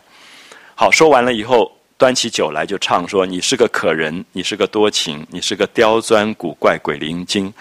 [0.75, 1.71] 好，说完了以后。
[1.99, 7.53] 端起酒来就唱说：“你是个可人，你是个多情，你是个刁钻古怪鬼灵精。”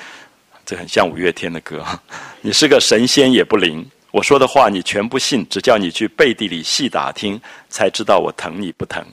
[0.64, 1.84] 这很像五月天的歌。
[2.42, 9.04] 你是个神仙也不灵，我说的话你全不信，只叫你去背地里细打听，才知道我疼你不疼。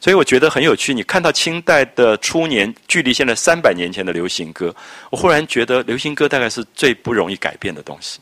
[0.00, 0.94] 所以我觉得很有趣。
[0.94, 4.72] 你看到清代的初年，距离现在三百年前的流行歌，
[5.10, 8.20] 我忽然觉得流行歌大概是最不容易改变的东西。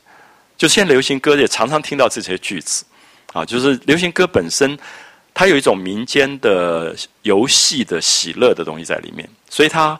[0.57, 2.83] 就现在流行歌也常常听到这些句子，
[3.31, 4.75] 啊，就是流行歌本身。
[5.33, 9.99] 它有一种民间的游戏的喜乐的东西在里面，所以他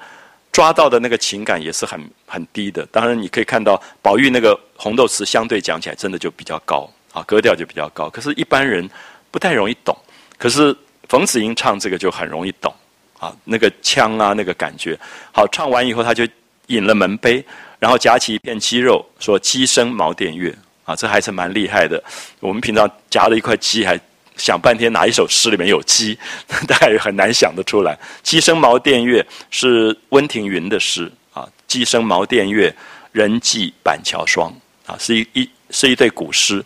[0.51, 2.85] 抓到的那个情感也是很很低的。
[2.91, 8.09] 当然，你可以看到宝玉那个红豆词相对讲起来真的就比较高啊，格调就比较高。
[8.09, 8.87] 可是，一般人
[9.31, 9.97] 不太容易懂。
[10.37, 10.75] 可是
[11.07, 12.71] 冯子英唱这个就很容易懂
[13.17, 14.99] 啊，那个腔啊，那个感觉。
[15.33, 16.27] 好，唱完以后他就
[16.67, 17.43] 饮了门杯，
[17.79, 20.53] 然后夹起一片鸡肉，说：“鸡声茅店月。”
[20.85, 22.03] 啊，这还是蛮厉害的。
[22.39, 23.99] 我们平常夹了一块鸡还。
[24.37, 26.17] 想半天哪一首诗里面有鸡，
[26.67, 27.97] 大概很难想得出来。
[28.23, 31.47] 鸡声茅店月是温庭筠的诗啊。
[31.67, 32.73] 鸡声茅店月，
[33.11, 34.53] 人迹板桥霜
[34.85, 36.63] 啊，是一一是一对古诗。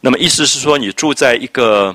[0.00, 1.94] 那么意思是说，你住在一个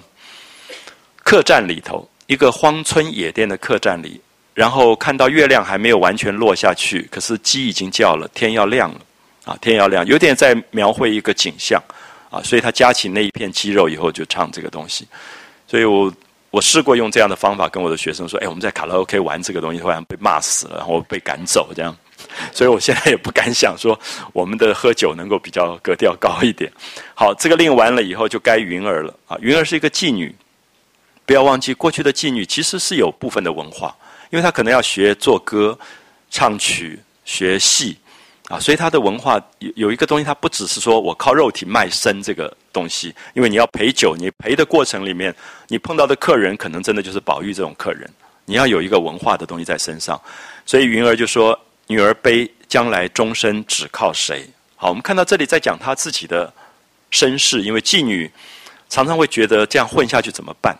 [1.24, 4.20] 客栈里头，一个荒村野店的客栈里，
[4.54, 9.00] 然后看到月亮还没有完全落下去，可是鸡已经叫了，天要亮了
[9.46, 11.82] 啊，天要亮，有点在描绘一个景象。
[12.34, 15.08] 啊，所以他夹起那一片肌肉以后就唱这个东西，
[15.68, 16.12] 所以我
[16.50, 21.96] 我试过用这样的方法跟我的学生说，哎，我们在卡拉 OK 玩这个东西，突然被骂死了，然后被赶走这样，
[22.52, 24.00] 所以我现在也不敢想说
[24.34, 26.72] 我们的喝酒能够比较格调高一点。
[27.14, 30.36] 好，这个令完了以后就该云儿了啊，云儿是一个妓女，
[31.28, 33.96] 不要忘记过去的妓女其实是有部分的文化，
[34.32, 35.78] 因为她可能要学做歌、
[36.32, 38.00] 唱曲、学戏。
[38.54, 45.36] 啊，所以他的文化有有一个东西，它不只是说我靠肉体卖身这个东西，因为你要陪酒，你陪的过程里面，
[45.70, 48.08] 你碰到的客人可能真的就是宝玉这种客人，
[48.46, 50.22] 你要有一个文化的东西在身上。
[50.68, 56.54] 所以云儿就说：“女儿悲，将来终身只靠谁？”好，我们看到这里在讲她自己的
[57.10, 58.32] 身世，因为妓女
[58.88, 60.78] 常常会觉得这样混下去怎么办？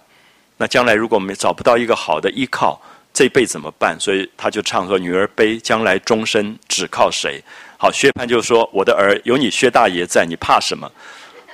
[0.58, 2.80] 那将来如果没找不到一个好的依靠。
[3.14, 3.96] 这一辈怎么办？
[4.00, 7.40] 所以他就唱说：“女儿悲，将来终身只靠谁？”
[7.78, 10.92] 好，薛蟠就说：“我的儿有你薛大爷在，你怕什么？”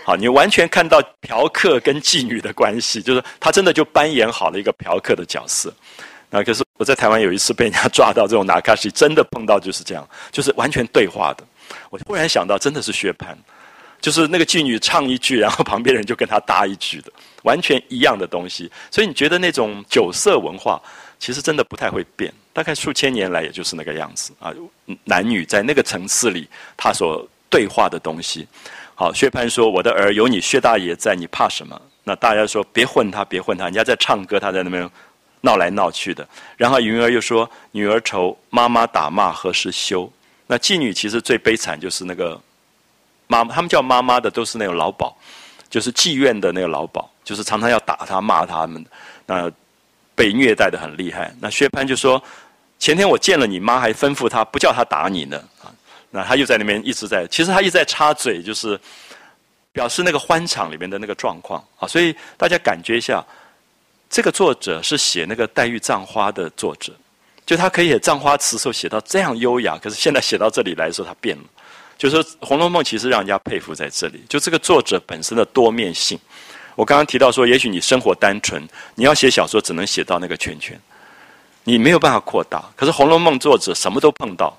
[0.06, 5.72] 好，你完全看到嫖客跟妓女的关系，就是他真的就扮演好了一个嫖客的角色。
[6.30, 11.44] 那可是我在台湾有一次被人家抓到这种拿卡西，真的碰到就是这样，就是完全对话的。
[11.90, 13.36] 我忽然想到，真的是薛蟠，
[14.00, 17.12] 就是那个妓女唱一句，然后旁边人就跟他搭一句的，
[17.44, 18.72] 完全一样的东西。
[18.90, 20.82] 所以你觉得那种酒色文化？
[21.20, 24.54] 其实真的不太会变，大概数千年来也就是那个样子啊。
[25.04, 28.48] 男女在那个层次里，他所对话的东西。
[28.96, 34.90] 好，薛蟠说：“我的儿有你薛大爷在，你怕什么？”那大家说：“别混他，别混他，人家在唱歌，他在那边
[35.42, 36.28] 闹来闹去的。”
[36.58, 40.12] 然后云儿又说：“女儿愁，妈妈打骂何时休？”
[40.48, 42.40] 那妓女其实最悲惨就是那个
[43.28, 45.14] 妈，他们叫妈妈的都是那种老鸨，
[45.70, 48.86] 就是妓院的那个老鸨，就是常常要打他骂他们。
[49.26, 49.50] 那
[50.20, 52.22] 被虐待的很厉害，那薛蟠就说
[52.78, 55.72] ：“前天我见了你妈，还吩咐他不叫他打你呢。”啊，
[56.12, 58.78] 那他又在那边一直在，其实他一直在插嘴，就是
[59.72, 61.88] 表示那个欢场里面的那个状况啊。
[61.88, 63.26] 所以大家感觉一下，
[64.10, 66.92] 这个作者是写那个黛玉葬花的作者，
[67.46, 71.44] 就他可以写葬花词时候写到这样优雅，可是现在写到这里来的时候，他变了。
[71.98, 76.20] 就说《红楼梦》其实让人家佩服在这里，就这个作者本身的多面性。
[76.80, 78.66] 我刚刚提到说，也许你生活单纯，
[78.96, 80.80] 你要写小说只能写到那个圈圈，
[81.66, 82.64] 你没有办法扩大。
[82.74, 84.58] 可是《红楼梦》作者什么都碰到，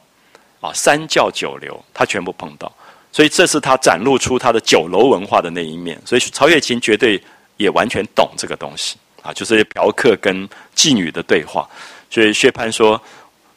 [0.61, 2.71] 啊，三教九流他全部碰到，
[3.11, 5.99] 所以这是他展露出他的酒楼文化的那一面。
[6.05, 7.19] 所以曹雪芹绝对
[7.57, 11.67] 也完全懂这个东西啊，就是嫖客跟妓女的对话。
[12.11, 13.01] 所以薛蟠说：“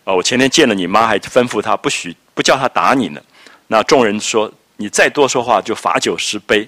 [0.06, 3.22] 哦，我前天见了你妈，还吩咐他不许不叫他打你呢。”
[3.68, 6.66] 那众人说：“你再多说话，就罚酒十杯。”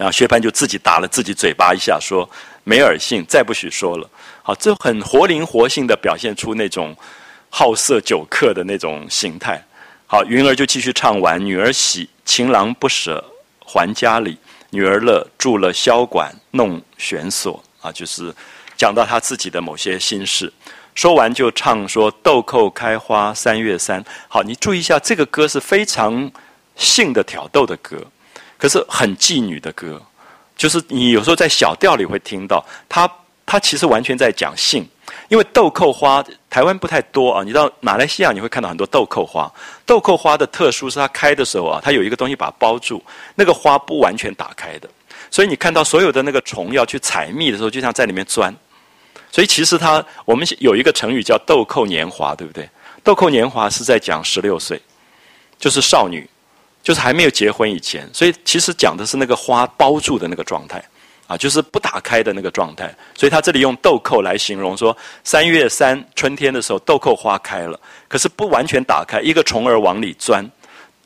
[0.00, 2.26] 然后薛蟠就自己打了自己嘴巴一下，说
[2.64, 4.10] ：“没耳性，再不许说了。”
[4.42, 6.96] 好，这很活灵活现的表现出那种
[7.50, 9.62] 好色酒客的那种形态。
[10.06, 13.22] 好，云儿就继续唱完：“女儿喜，情郎不舍
[13.62, 14.38] 还家里；
[14.70, 18.34] 女儿乐，住了箫管弄弦索。”啊，就是
[18.78, 20.50] 讲到他自己的某些心事。
[20.94, 26.32] 说完就唱说：“豆蔻开花三月三。”好，你注意一下，这个歌是非常
[26.74, 27.98] 性的挑逗的歌。
[28.60, 30.00] 可是很妓女的歌，
[30.54, 33.10] 就是你有时候在小调里会听到，它
[33.46, 34.86] 它其实完全在讲性，
[35.30, 39.50] 因为豆蔻花台湾不太多啊，你到马来西亚你会看到很多豆蔻花。
[39.86, 43.02] 豆蔻花的特殊是它开的时候啊，它有一个东西把它包住，
[43.34, 44.88] 那个花不完全打开的，
[45.30, 48.54] 所以你看到所有的那个虫要去采蜜的时候，就像在里面钻。
[49.32, 52.68] 所以其实它我们有一个成语叫豆蔻年华，对不对？
[53.02, 54.80] 豆蔻年华是在讲十六岁，
[55.58, 56.28] 就是少女。
[56.82, 60.82] 就是还没有结婚以前，所以其实讲的是那个花包住的那个状态，
[61.26, 62.94] 啊，就是不打开的那个状态。
[63.14, 70.48] 所以他这里用豆蔻来形容说，三月三春天的时候，豆蔻花开了，可是不完全打开，一个虫儿往里钻，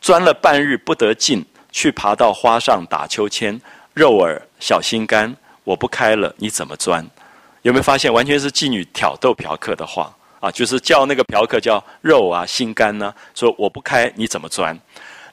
[0.01, 3.61] 钻了半日不得进，去爬到花上打秋千，
[3.93, 5.35] 肉儿小心肝，
[5.65, 7.05] 我不开了，你怎么钻？
[7.63, 10.51] 有没有发现，完全是妓女挑逗嫖客的话啊？
[10.51, 14.79] 就是叫那个嫖客叫肉啊心肝呢，说我不开，你怎么钻？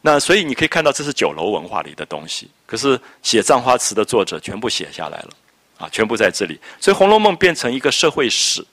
[0.02, 2.50] 那所以你可以看到，这是酒楼文化里的东西。
[2.66, 5.30] 可是写《葬花词》的作者全部写下来了，
[5.78, 6.60] 啊，全部在这里。
[6.80, 8.66] 所以《红楼梦》变成一个社会史，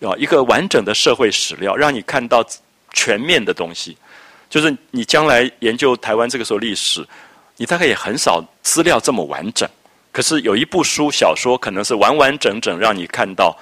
[0.00, 2.46] 啊，一个完整的社会史料，让你看到
[2.92, 3.96] 全面的东西。
[4.48, 7.04] 就是你将来研究台湾这个时候历史，
[7.56, 9.68] 你大概也很少资料这么完整。
[10.12, 13.58] 可是有一部书小说，可能是完完整整让你看到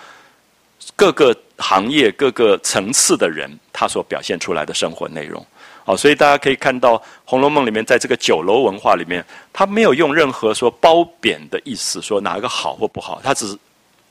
[0.96, 5.46] 各个行业、各个层次的人他所表现出来的生活内容。
[5.90, 13.58] 好，所以大家可以看到，《红楼梦》里面在这个酒楼文化里面，他没有用任何说褒贬的意思，说哪一个好或不好，他只是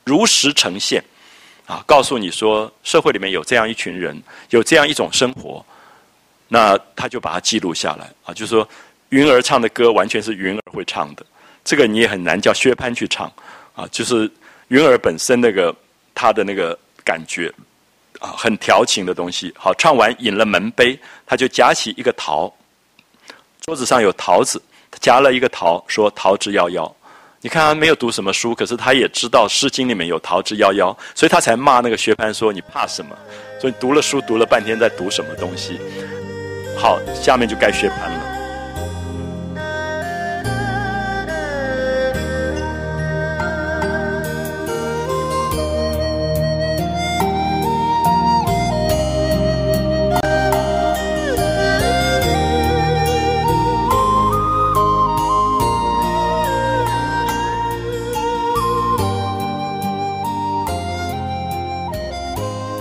[0.04, 1.02] 如实呈现，
[1.64, 5.64] 啊，告诉你说社会里面有这样一群人，有这样一种生活，
[6.48, 8.68] 那他就把它记录下来，啊，就是说
[9.08, 11.24] 云儿唱的歌完全是云儿会唱的，
[11.64, 13.32] 这个你也很难叫薛蟠去唱，
[13.74, 14.30] 啊，就是
[14.68, 15.74] 云儿本身那个
[16.14, 17.50] 他的那个感觉。
[18.20, 19.52] 啊，很调情的东西。
[19.58, 22.52] 好，唱完饮了门杯，他就夹起一个桃，
[23.60, 26.90] 桌子上有桃子，他夹了一个桃，说：“桃之夭夭。”
[27.42, 33.16] 你看他没有读什么书，可是他也知道《诗经》里面有“桃之夭夭”，所以他才骂那个薛蟠说：“你怕什么？”
[33.58, 35.80] 所以读了书读了半天，在读什么东西？
[36.76, 38.29] 好，下面就该薛蟠了。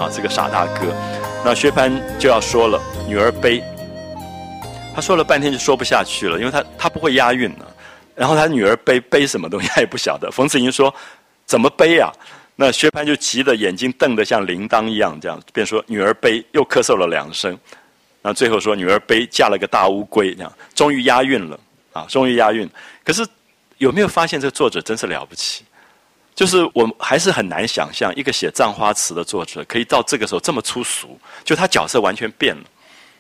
[0.10, 0.93] 这个傻大哥，
[1.43, 3.64] 那薛蟠就要说了：“女儿悲。”
[4.95, 7.66] 他说了半天就说不下去了，因为他他不会押韵呢。
[8.16, 10.30] 然后他女儿悲悲什么东西他也不晓得。
[10.30, 10.93] 冯子英说
[11.45, 12.12] ：“怎么悲啊？”
[12.57, 17.51] 那薛蟠就急得眼睛瞪得像铃铛一样，这样便说：“女儿悲。”又咳嗽了两声，
[18.22, 21.57] 然后最后说：“女儿悲，嫁了个大乌龟。”这样终于押韵了
[21.93, 22.05] 啊！
[22.10, 22.70] 终于押韵。
[23.03, 23.26] 可是
[23.78, 25.64] 有没有发现这个作者真是了不起？
[26.40, 32.64] 就是我还是很难想象一个写《葬花词》的作者可以到这个时候这么粗俗，就他角色完全变了，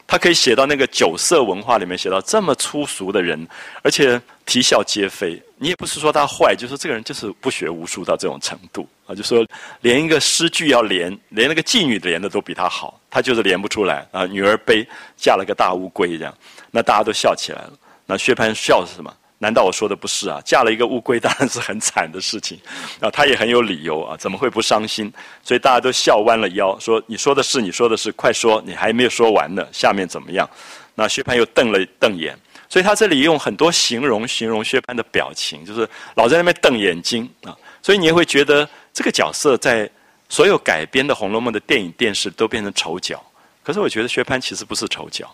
[0.07, 3.45] 他可以写到那个酒色文化里面写到这么粗俗的人，
[3.83, 5.37] 而且啼笑皆非。
[5.57, 9.45] 你也不是说他坏，就是这个人就是不学无术到这种程度啊，就说
[9.81, 14.25] 连一个诗句要连，连那个妓女连的都比他好，他就是连不出来啊。
[14.25, 16.33] 女儿悲，嫁了个大乌龟这样，
[16.71, 17.73] 那大家都笑起来了。
[18.05, 19.13] 那薛蟠笑是什么？
[19.41, 20.41] 难道我说的不是啊？
[20.45, 22.59] 嫁了一个乌龟，当然是很惨的事情，
[22.99, 25.11] 啊，他也很有理由啊，怎么会不伤心？
[25.43, 30.47] 所以大家都笑弯了腰，说：“你说的是，你说的是，快说，你还没有说完呢，下面怎么样？”
[30.93, 32.37] 那薛蟠又瞪了瞪眼，
[32.67, 39.89] 所以他这里用很多形容形容薛蟠的表情，就是老在那边瞪眼睛啊，所以你也会觉得这个角色在
[40.27, 43.23] 所有改编的《红楼梦》的电影、电视都变成丑角。
[43.63, 45.33] 可是我觉得薛蟠其实不是丑角，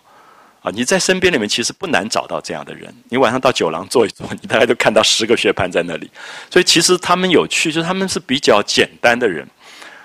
[0.66, 2.92] 啊，你在身边里面其实不难找到这样的人。
[3.08, 6.10] 你晚上到酒廊坐一坐，你大概都看到十个薛蟠在那里。
[6.50, 9.46] 所以其实他们有趣，就是他们是比较简单的人，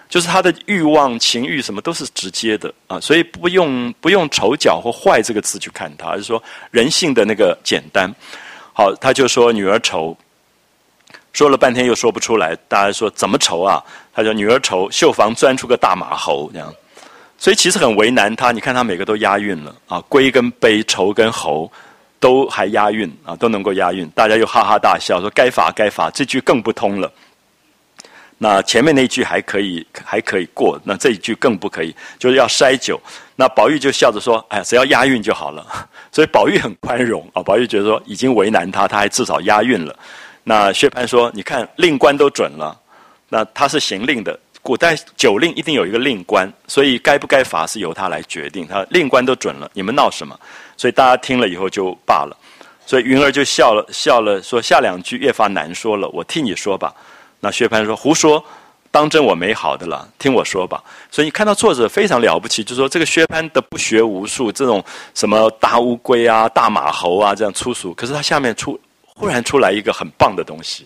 [0.07, 8.13] 就是他的欲望、情欲什么都是直接的啊，所以不用不用丑角或坏这个词去看他，而是说人性的那个简单。
[8.71, 10.15] 好，他就说女儿愁，
[11.33, 12.55] 说了半天又说不出来。
[12.67, 13.83] 大家说怎么愁啊？
[14.13, 16.71] 他说女儿愁，绣房钻出个大马猴这样。
[17.41, 21.71] 所以其实很为难他，你看他每个都押韵了啊，龟跟悲，愁跟猴，
[22.19, 27.11] 都还押韵啊，都能够押韵，大家又哈哈大笑，说该罚该罚，这句更不通了。
[28.37, 33.01] 那前面那句还可以还可以过，那这一句更不可以，就是要筛酒。
[33.35, 35.65] 那宝玉就笑着说：“哎呀，只要押韵就好了。
[36.13, 39.97] ”所以宝玉很宽容啊，宝玉觉得说已经为难他，他还至少押韵了。
[40.43, 42.79] 那薛蟠说：“你看令官都准了，
[43.29, 48.67] 那他是行令的。”古代酒令一定有一个令官，所以该不该罚是由他来决定。
[48.67, 50.39] 他令官都准了，你们闹什么？
[50.77, 52.37] 所以大家听了以后就罢了。
[52.85, 56.93] 所以云儿就笑了笑了，说下两句越发难说了，我替你说吧。
[57.39, 58.43] 那薛蟠说胡说，
[58.91, 60.83] 当真我没好的了，听我说吧。
[61.09, 64.83] 所以你看到作者非常了不起，就说这个薛蟠的不学无术，这种
[65.15, 70.85] 什么大乌龟啊、大马猴啊这样粗俗，可是他下面出忽然出来一个很棒的东西，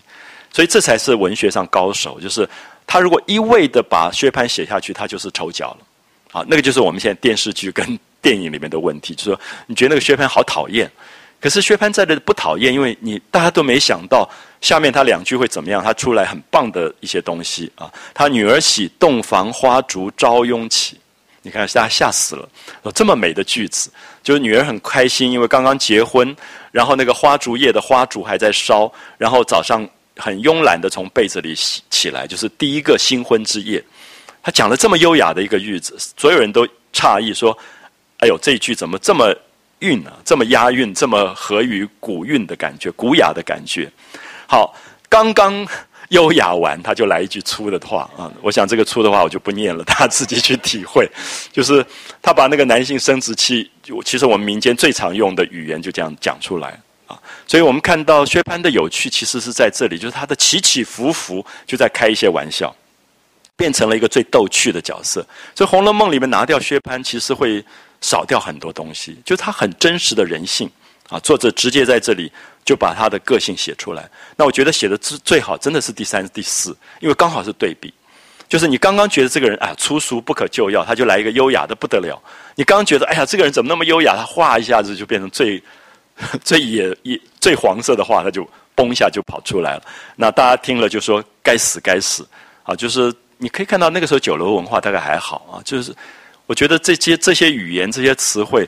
[0.54, 2.48] 所以这才是文学上高手，就是。
[2.88, 10.90] 他如果一味的把薛蟠写下去，他就是丑角了，啊，那个就是我们现在电视剧跟电影里面的问题，就是说你觉得那个薛蟠好讨厌，
[11.42, 14.30] 可是薛蟠在这不讨厌，因为你大家都没想到
[14.62, 17.72] 下面他两句会怎么样，他出来很棒的一些东西。
[17.76, 21.00] 啊，他女儿喜洞房花烛朝拥起，
[21.42, 22.48] 你看大家吓死了，
[22.84, 23.92] 有这么美的句子，
[24.24, 26.36] 就是女儿很开心，因为刚刚结婚，
[26.72, 29.88] 然后那个花烛夜的花烛还在烧，然后早上。
[30.18, 33.84] 很慵懒的从被子里起起来，就是第一个新婚之夜。
[34.42, 37.58] 他讲了这么优雅的一个句子，所有人都诧异说
[38.20, 39.36] ：“哎呦，这一句怎么这么
[39.80, 40.14] 韵啊？
[40.24, 43.92] 这么押韵，这么合于古韵的感觉，古雅的感觉。”
[44.48, 44.76] 好，
[45.10, 45.68] 刚刚
[46.10, 48.32] 优雅完，他就来一句粗的话啊！
[48.44, 51.10] 我想这个粗的话我就不念了， 大家自己去体会。
[51.52, 51.84] 就是
[52.22, 53.70] 他把那个男性生殖器，
[54.06, 56.80] 其实我们民间最常用的语言就这样讲出来。
[57.48, 62.76] 所以我们看到薛蟠的有趣，其实是在这里，就是他的起起伏伏，就在开一些玩笑，
[63.56, 65.26] 变成了一个最逗趣的角色。
[65.54, 67.64] 所以《红楼梦》里面拿掉薛蟠，其实会
[68.02, 70.68] 少掉很多东西，就是他很真实的人性
[71.08, 71.20] 啊。
[71.20, 72.32] 作者直接在这里
[72.66, 74.10] 就把他的个性写出来。
[74.36, 77.94] 那我觉得写的最最好，真的是第三、第四，因为刚好是对比。
[78.50, 82.20] 就是你刚刚觉得这个人啊粗俗不可救药，他就来一个优雅的不得了。
[82.56, 85.62] 你刚觉得哎呀这个人怎么那么优雅，他哗一下子就变成最。
[86.44, 89.84] 最野野最黄色的话，他就嘣一下就跑出来了。
[90.16, 92.26] 那大家听了就说：“该死，该死！”
[92.64, 95.62] 啊，就是你可以看到那个时候酒楼文化大概还好啊。
[95.66, 95.94] 就是
[96.46, 98.68] 我觉得这些这些语言这些词汇，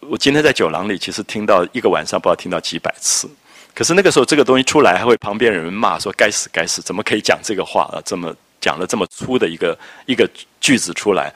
[0.00, 3.28] 我今天在酒廊里其实听到一个晚上不知道听到几百次。
[3.74, 6.80] 可是那个时候这个东西出来，还会旁边人骂说：“该死，该死！
[6.82, 8.02] 怎么可以讲这个话啊？
[8.04, 10.28] 这么讲了这么粗的一个一个
[10.60, 11.32] 句子出来？”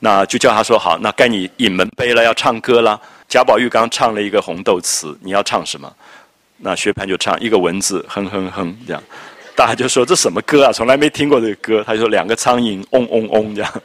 [0.00, 5.92] 那就叫他说：“好，那该你引门杯了，要唱歌了。”贾宝玉刚唱了一个红豆词，你要唱什么？
[6.58, 9.02] 那薛蟠就唱一个文字，哼哼哼，这样，
[9.54, 10.72] 大家就说这什么歌啊？
[10.72, 11.84] 从来没听过这个歌。
[11.86, 13.82] 他就说两个苍蝇，嗡嗡嗡，这样。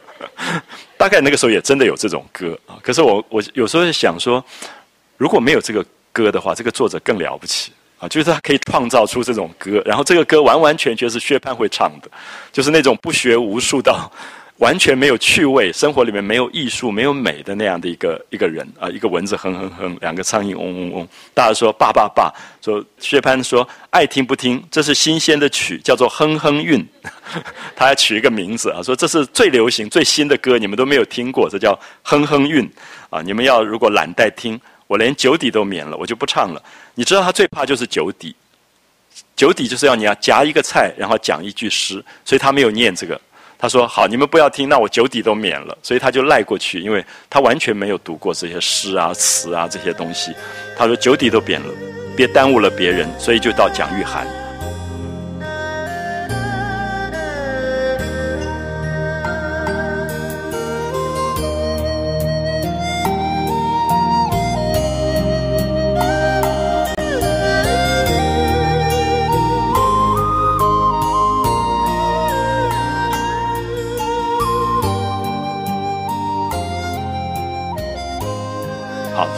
[0.97, 2.79] 大概那个时候也真的有这种歌啊。
[2.81, 4.43] 可是我我有时候想说，
[5.17, 8.07] 如果没有这个歌的话，这个作者更了不起啊！
[8.07, 12.09] 就是他可以创造出这种歌，然后这个歌完完全全是薛蟠会唱的，
[12.51, 14.11] 就是那种不学无术到。
[14.61, 21.07] 完全没有趣味，生活里面没有艺术、没有美的那样的一个一个人啊，一个蚊子哼哼哼，两个苍蝇嗡嗡嗡。
[21.33, 22.31] 大家说爸爸爸，
[22.63, 26.87] 说薛蟠说爱听不听，这是新鲜的曲，叫做哼哼韵，
[27.75, 32.69] 他还取一个名字啊，说这是最流行、最新的歌，你们都没有听过，这叫哼哼韵
[33.09, 33.19] 啊。
[33.23, 36.61] 你们要如果懒得听，我连酒底都免了，我就不唱了。
[36.93, 38.35] 你知道他最怕就是酒底，
[39.35, 43.19] 酒底就是要你要夹一个菜，然后讲一句诗，所以他没有念这个。
[43.61, 50.33] 他说：“好，你们不要听，那我酒底都免了。”所以他就赖过去，因为他完全没有读过这些诗啊、词啊这些东西。
[50.75, 51.71] 他说：“酒底都免了，
[52.17, 54.25] 别耽误了别人。”所以就到蒋玉菡。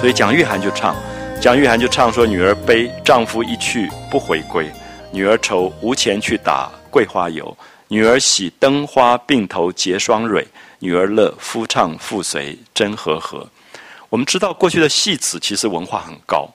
[0.03, 0.93] 所以蒋玉菡就唱，
[1.39, 4.65] 蒋玉菡就唱说：“女儿悲，丈夫一去不回归；
[5.13, 7.45] 女儿愁，无钱去打桂花油；
[7.87, 10.43] 女儿喜，灯花鬓头结双蕊；
[10.79, 13.47] 女儿乐，夫唱妇随真和和。
[14.09, 16.49] 我们知道过去的戏子其实文化很高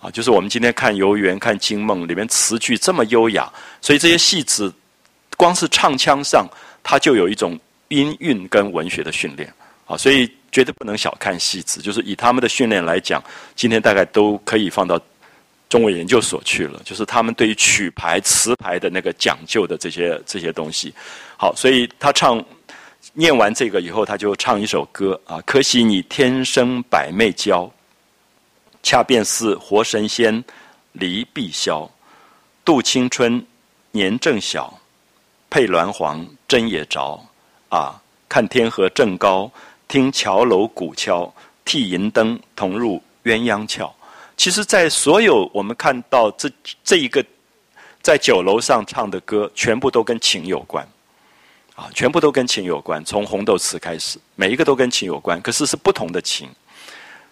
[0.00, 4.72] 啊，就是我们今天看游园、看惊梦里面词句这么优雅，所以这些戏子
[5.36, 6.46] 光是唱腔上，
[6.84, 9.52] 它就有一种音韵跟文学的训练
[9.88, 11.80] 啊，所以绝对不能小看戏子。
[11.80, 13.20] 就是以他们的训练来讲，
[13.56, 15.00] 今天大概都可以放到
[15.68, 16.80] 中文研究所去了。
[16.84, 20.94] 就是他们对于曲牌、词牌的那个讲究的这些这些东西。
[21.36, 22.40] 好，所以他唱。
[23.14, 25.38] 念完这个以后，他就唱一首歌啊！
[25.44, 27.70] 可惜你天生百媚娇，
[28.82, 30.42] 恰便似活神仙
[30.92, 31.86] 离碧霄。
[32.64, 33.44] 度青春
[33.90, 34.80] 年正小，
[35.50, 37.20] 配鸾凰针也着
[37.68, 38.00] 啊！
[38.30, 39.50] 看天河正高，
[39.92, 41.30] 听桥楼鼓敲，
[41.66, 43.94] 替银灯同入鸳鸯桥。
[44.38, 46.50] 其实，在所有我们看到这
[46.82, 47.22] 这一个
[48.00, 50.82] 在酒楼上唱的歌，全部都跟情有关。
[51.74, 56.48] 啊，全部都跟情有关，从红豆词开始，每一个都跟情有关，可是是不同的情。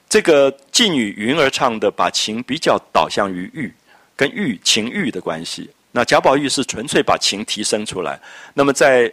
[0.06, 3.72] 这个妓女云儿唱的，把情比较导向于欲，
[4.14, 5.70] 跟欲情欲的关系。
[5.92, 8.20] 那贾宝玉是纯粹把情提升出来。
[8.52, 9.11] 那么在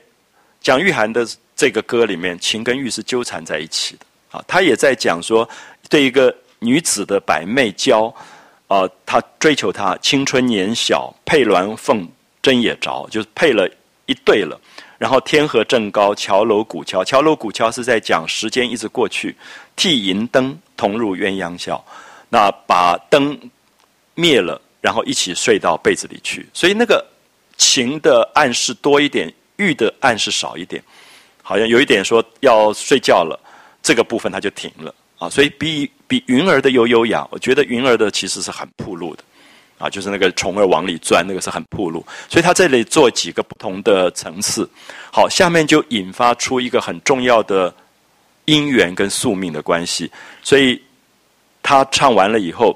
[0.67, 4.05] 蒋玉菡的这个歌里面，情跟欲是纠缠在一起的。
[4.37, 5.47] 啊，他也在讲说，
[5.87, 8.13] 对一个女子的百媚娇，
[8.67, 12.05] 啊，他追求她青春年小，配鸾凤
[12.41, 13.65] 真也着，就是配了
[14.07, 14.59] 一对了。
[14.97, 19.33] 然后天河正高，桥楼古桥，桥楼古桥是在讲时间一直过去，
[19.77, 21.81] 替银灯同入鸳鸯笑，
[22.27, 23.39] 那把灯
[24.15, 26.45] 灭了，然后一起睡到被子里去。
[26.51, 27.07] 所以那个
[27.55, 30.81] 情的暗示多一点，欲的暗示少一点，
[31.43, 33.39] 好像有一点说要睡觉了，
[33.83, 35.29] 这个部分它就停了啊。
[35.29, 39.23] 所以比比云儿的有优雅，我觉得云儿的其实是很铺路的。
[39.79, 44.67] 啊，就是那个虫儿往里钻，那个是很铺路，所以他这里做几个不同的层次。
[45.11, 47.71] 好，下面就引发出一个很重要的
[48.45, 50.11] 因缘跟宿命的关系。
[50.41, 50.81] 所以
[51.61, 52.75] 他唱完了以后，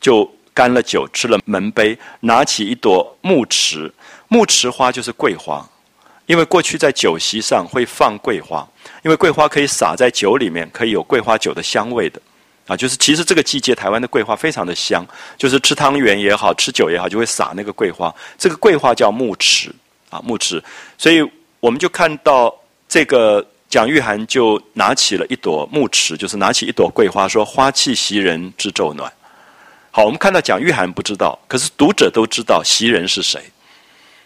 [0.00, 3.88] 就干了酒，吃了门杯，拿起一朵木池，
[4.26, 5.64] 木池花就是桂花，
[6.30, 8.64] 因为过去在酒席上会放桂花，
[9.02, 12.22] 因为桂花可以撒在酒里面，可以有桂花酒的香味的。
[12.68, 15.04] 啊，就是其实这个季节台湾的桂花非常的香，
[15.36, 18.14] 就是吃汤圆也好吃酒也好，就会撒那个桂花。
[18.38, 19.74] 这个桂花叫木池
[20.08, 20.62] 啊，木池。
[20.96, 21.20] 所以
[21.58, 22.54] 我们就看到
[22.88, 29.12] 这个蒋玉菡就拿起了一朵木池，就是拿起一朵桂花，说“花气袭人知昼暖”。
[29.90, 33.42] 好，我们看到蒋玉菡不知道，可是读者都知道袭人是谁。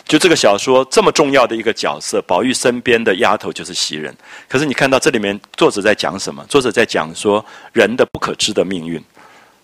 [0.06, 4.14] 就这个小说这么重要的一个角色，宝玉身边的丫头就是袭人。
[4.46, 6.44] 可是你看到这里面作者在讲什么？
[6.46, 9.02] 作者在讲说人的不可知的命运。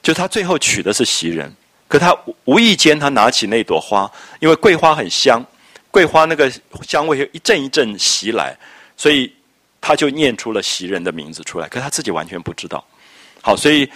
[0.03, 1.55] 就他最后娶的是袭人，
[1.86, 2.16] 可他
[2.47, 5.45] 无意间他拿起那朵花，因为桂花很香，
[5.91, 6.51] 桂花那个
[6.88, 8.57] 香味一阵一阵袭来，
[8.97, 9.30] 所以
[9.78, 11.68] 他就念出了袭人的名字出来。
[11.68, 12.82] 可他自己完全不知道。
[13.43, 13.86] 好，所以。《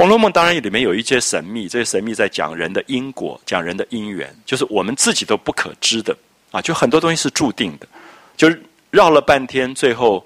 [0.00, 6.16] 红楼梦》当然里面有一些神秘，这些神秘在讲人的因果，讲人的因缘，就是我们自己都不可知的
[6.50, 7.86] 啊，就很多东西是注定的。
[8.34, 8.50] 就
[8.90, 10.24] 绕了半天，最后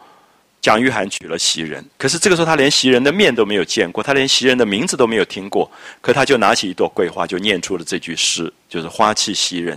[0.60, 5.68] 蒋玉菡娶了袭人，可是这个时候他连袭人的面都没有见过，他连袭人的名字都没有听过，
[6.00, 9.76] 可他就拿起一朵桂花，就念出了这句诗，就是“花气袭人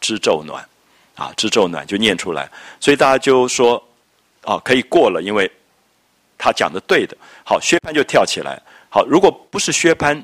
[0.00, 0.68] 知昼暖”，
[1.14, 3.80] 啊，知昼暖就念出来，所以大家就说，
[4.42, 5.48] 啊，可以过了，因为
[6.36, 7.16] 他讲的对的。
[7.44, 8.60] 好，薛蟠就跳起来。
[8.88, 10.22] 好，如果不是薛蟠，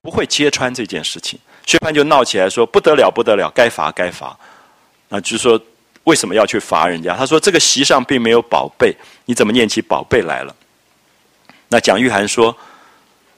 [0.00, 1.38] 不会揭穿这件事情。
[1.66, 4.36] 薛蟠就闹起来说：“不得了，不得了，该罚，该罚。”
[5.08, 5.60] 那就是说，
[6.04, 7.16] 为什么要去罚人家？
[7.16, 10.54] 他说：“这个席上并没有宝贝，你怎么念起宝贝来了？”
[11.68, 12.56] 那蒋玉菡说：“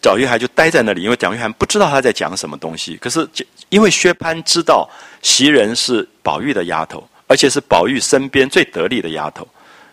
[0.00, 2.96] 蒋玉菡就待在那里，因为蒋玉菡不知道他在讲什么东西。
[2.96, 3.28] 可是，
[3.68, 4.88] 因为薛蟠知道
[5.20, 9.46] 袭人是宝玉的丫头，而且是宝玉身边最得力的丫头，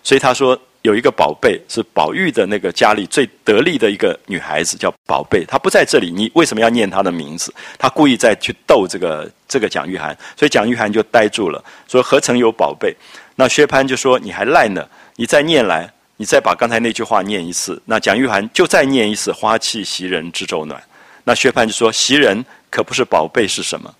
[0.03, 5.45] 所以他说。”有一个宝贝是宝玉的那个家里最得力的一个女孩子，叫宝贝。
[5.45, 7.53] 她不在这里，你为什么要念她的名字？
[7.77, 12.95] 她故意在去逗这个这个蒋玉菡，所以蒋玉菡就呆住了，说何曾有宝贝？
[13.35, 17.81] 那薛蟠就说你还赖呢，你再念来，你再把刚才那句话念一次。
[17.85, 20.81] 那蒋玉菡就再念一次“花气袭人知昼暖”。
[21.23, 23.93] 那薛蟠就说袭人可不是宝贝是什么？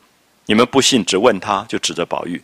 [0.48, 2.42] 你们不信，只问他，就指着宝玉。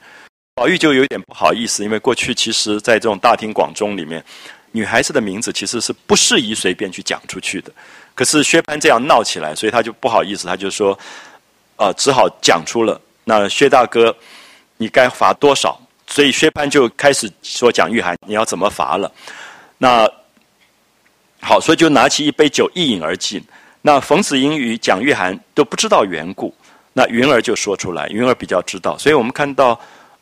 [0.57, 4.23] 宝玉就有点不好意思，因为过去其实，在这种大庭广众里面，
[4.71, 7.71] 女孩子的名字其实是不适宜随便去讲出去的。
[8.15, 10.97] 可是薛蟠这样闹起来，所以他就不好意思，他就说
[11.77, 12.99] ：“啊，只好讲出了。
[13.25, 14.17] 那薛大哥，
[14.77, 15.79] 你该罚多少？”
[16.09, 19.11] 所以薛蟠就开始说：“蒋玉菡，你要怎么罚了？”
[19.77, 20.09] 那
[21.39, 23.39] 好，所以就拿起一杯酒一饮而尽。
[23.83, 26.51] 那冯子英与蒋玉菡都不知道缘故，
[26.93, 29.79] 那云儿就说出来，云儿比较知道，所以我们看到。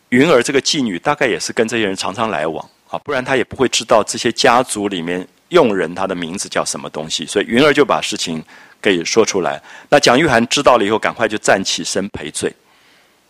[0.10, 7.26] 云儿这个妓女大概也是跟这些人常常来往啊，不然她也不会知道这些家族里面佣人他的名字叫什么东西。
[7.26, 8.44] 所以云儿就把事情
[8.82, 9.62] 给说出来。
[9.90, 12.54] 那蒋玉菡知道了以后，赶快就站起身赔罪。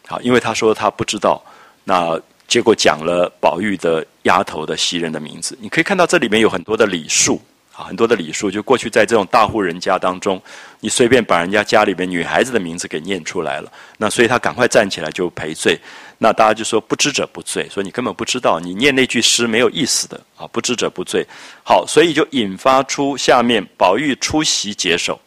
[0.07, 1.43] 好，因为他说他不知道，
[1.83, 5.57] 那结果讲了宝玉的丫头的袭人的名字。
[5.61, 7.41] 你可以看到这里面有很多的礼数。
[7.77, 10.41] 啊，很多的礼数，就过去在这种大户人家当中，
[10.79, 15.77] 你随便把人家家里边女孩子的名字给念出来了，那所以他赶快站起来就赔罪。
[16.17, 21.25] 那大家就说不知者不罪，说你根本不知道，你念那句诗没有意思的啊，不知者不罪。
[21.63, 25.19] 好，所以就引发出下面宝玉出席解手。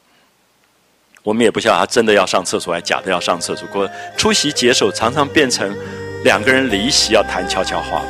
[1.22, 3.68] 我们也不晓得他真的要上厕所，还假的要上厕所。
[3.68, 5.76] 过出席解手常常变成
[6.24, 8.02] 两个人离席要谈悄悄话。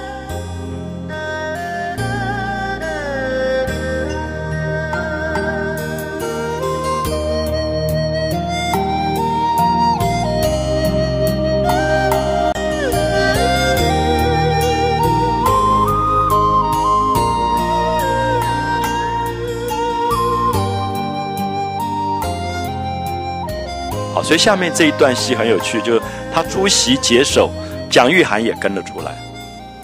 [24.22, 26.02] 所以下面这一段戏很有趣，就是
[26.32, 27.50] 他出席解手，
[27.90, 29.16] 蒋玉菡也跟了出来。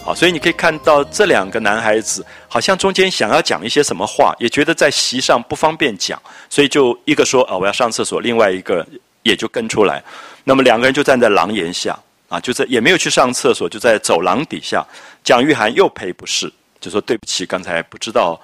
[0.05, 6.21] 好，所以你可以看到这两个男孩子好像中间想要讲一些什么话，也觉得在席上不方便讲，
[6.51, 8.87] 所以就一个说啊我要上厕所，另外一个
[9.23, 10.03] 也就跟出来。
[10.45, 14.85] 那么两个人就站在廊檐下啊，就在也没有去上厕所，就在走廊底下。
[15.23, 18.39] 蒋玉菡又赔不是，就说对不起，刚才不知道。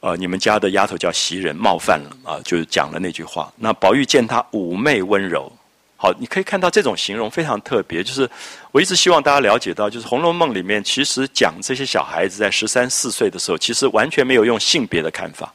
[0.00, 3.52] 呃，你们家的丫头叫袭人，冒犯了啊，就是讲了那句话。
[3.56, 5.50] 那宝玉见她妩媚温柔，
[5.96, 8.00] 好，你可以看到这种形容非常特别。
[8.04, 8.30] 就是
[8.70, 15.52] 我一直希望大家了解到，就是《红楼梦》里面其实讲这些小孩子在十三四岁的时候，其实完全没有用性别的看法，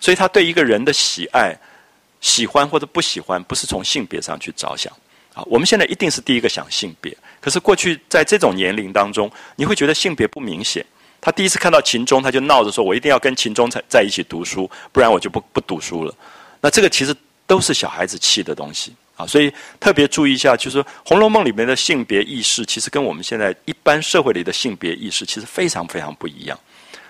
[0.00, 1.56] 所以他对一个人的喜爱、
[2.20, 4.92] 喜欢或者不喜欢，不是从性别上去着想
[5.34, 5.44] 啊。
[5.46, 10.84] 我们现在一定是第一个想性别，可是过去在这种年龄当中，你会觉得性别不明显。
[11.20, 16.14] 他第一次看到秦钟，他就闹着说：“我一定要跟秦钟在在一起读书，不然我就不不读书了。”
[16.60, 17.14] 那这个其实
[17.46, 26.58] 都是小孩子气的东西啊，所以特别注意一下，就是《红楼梦》里面的性别意识，其实跟我们现在一般社会里的性别意识其实非常非常不一样。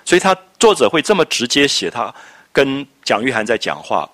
[0.05, 2.15] 所以他作者会这么直接写他
[2.51, 4.09] 跟蒋玉菡在讲话，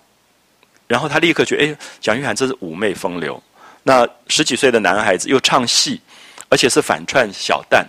[0.88, 3.40] 然后他立刻觉得：“哎，蒋玉菡真是妩媚风流。”
[3.84, 6.01] 那十几岁的男孩子又唱戏，
[6.49, 7.84] 而且是反串小旦，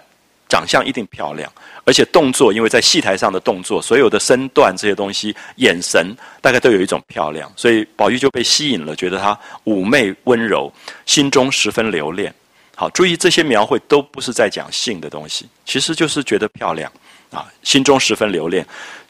[0.47, 1.51] 长相一定漂亮。
[1.87, 10.73] 而且动作，因为在戏台上的动作，所有的身段这些东西，眼神大概都有一种漂亮，所以宝玉就被吸引了，觉得她妩媚温柔，
[11.05, 12.33] 心中十分留恋。
[12.75, 16.91] 好，注意这些描绘都不是在讲性的东西，其实就是觉得漂亮
[17.29, 18.65] 啊，心中十分留恋，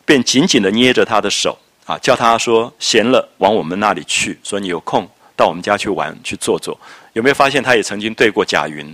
[0.05, 6.77] 便紧紧的捏着她的手啊，叫她说闲了往我们那里去，说你有空到我们家去玩去坐坐。
[7.13, 8.93] 有没有发现他也曾经对过贾云？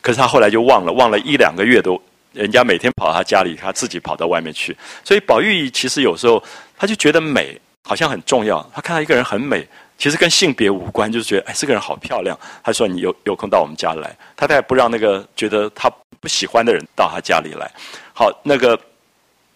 [0.00, 2.00] 可是他后来就忘了，忘了一两个月都。
[2.32, 4.76] 人家每天跑到他家里，他自己跑到外面去。
[5.02, 6.40] 所以宝玉其实有时候
[6.78, 8.64] 他就觉得美好像很重要。
[8.72, 9.66] 他看到一个人很美，
[9.98, 12.38] 其实跟性别无关，就是觉得哎，这个人好漂亮。
[12.62, 15.90] 他说你有有空到我们家来，他再不让那个觉得他
[16.20, 17.68] 不喜欢的人到他家里来。
[18.14, 18.78] 好，那个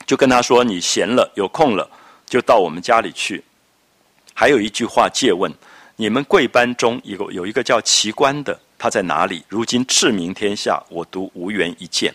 [0.04, 1.88] 就跟他说你闲了有空了
[2.26, 3.40] 就到我们家里去。
[4.34, 5.48] 还有一句话借问：
[5.94, 9.42] 你们贵班中有有一个叫奇观的，他在哪里？
[9.48, 12.14] 如今驰名天下，我独无缘一见。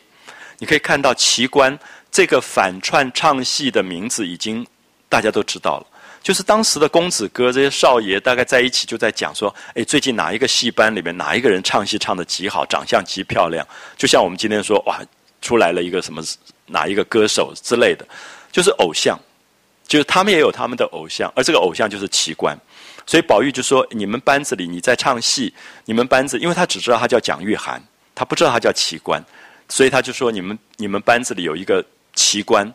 [0.60, 1.76] 你可以看到奇观
[2.12, 4.64] 这个反串唱戏的名字已经
[5.10, 5.88] 大家都知道了，
[6.22, 13.68] 就是当时的公子哥这些少爷大概在一起就在讲说，哎，最近哪一个戏班里面哪一个人唱戏唱的极好，长相极漂亮，
[13.98, 15.02] 就像我们今天说哇，
[15.42, 16.22] 出来了一个什么
[16.68, 18.08] 哪一个歌手之类的，
[18.52, 19.20] 就是偶像，
[19.88, 22.56] 就是他们也有他们的偶像，而这个偶像就是奇观，
[23.10, 25.52] 所以宝玉就说你们班子里你在唱戏，
[25.86, 27.80] 你们班子，因为他只知道他叫蒋玉菡，
[28.14, 29.20] 他不知道他叫奇观。
[29.68, 31.84] 所以他就说：“你们你们班子里有一个
[32.14, 32.72] 奇观，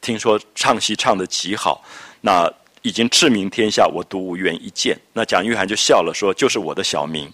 [0.00, 1.82] 听说唱戏唱的极好，
[2.20, 2.48] 那
[2.82, 7.28] 已经驰名天下，我独无缘一见。”那蒋玉菡就笑了，说：“就是我的小名。”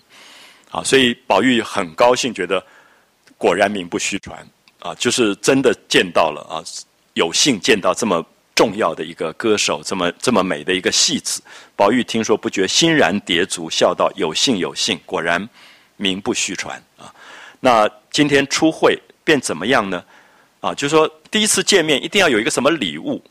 [0.73, 2.65] 啊，所以宝玉很高兴，觉得
[3.37, 4.39] 果然名不虚传
[4.81, 6.65] 啊，就是真的见到了啊，
[7.13, 8.25] 有幸见到这么
[8.59, 11.41] 重要的一个歌手，这么这么美的一个戏子。
[11.77, 15.49] 宝玉听说不觉欣然叠足，笑道：“有幸有幸，果然
[15.97, 17.15] 名不虚传啊。”
[17.61, 20.05] 那今天初会便怎么样呢？
[20.59, 23.23] 啊，就是说第一次见面一定要有一个什么礼物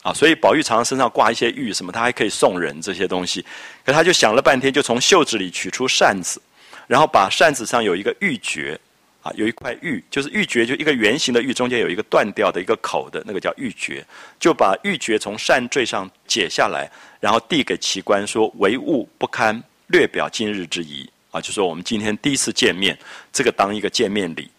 [0.00, 3.44] 啊，所以宝玉常常身上挂一些玉什么，他还可以送人这些东西。
[3.84, 6.40] 可他就想了半天，就从袖子里取出扇子，
[6.86, 8.78] 然后把扇子上有一个玉珏
[9.22, 14.02] 啊，有一块玉，就是玉珏，就一个圆形的玉，中间有一个断掉的一个口的那个叫玉珏，
[14.38, 16.90] 就把玉珏从扇坠上解下来，
[17.20, 22.98] 然后递给奇观说：“唯物不堪，略表今日之仪。”啊，就说我们今天第一次见面，
[23.32, 24.50] 这个当一个见面礼，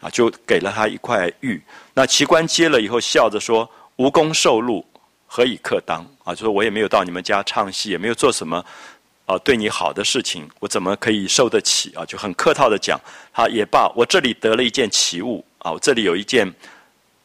[0.00, 1.60] 啊，就给了他一块玉。
[1.92, 4.86] 那奇官接了以后，笑着说：“无功受禄，
[5.26, 8.64] 何以克当？”啊，就说我也没有到你们家唱戏，也没有做什么，
[9.30, 11.92] 啊，对你好的事情，我怎么可以受得起？
[11.94, 13.00] 啊，就很客套的讲，
[13.32, 16.52] 他也罢，我这里得了一件奇物，啊，我这里有一件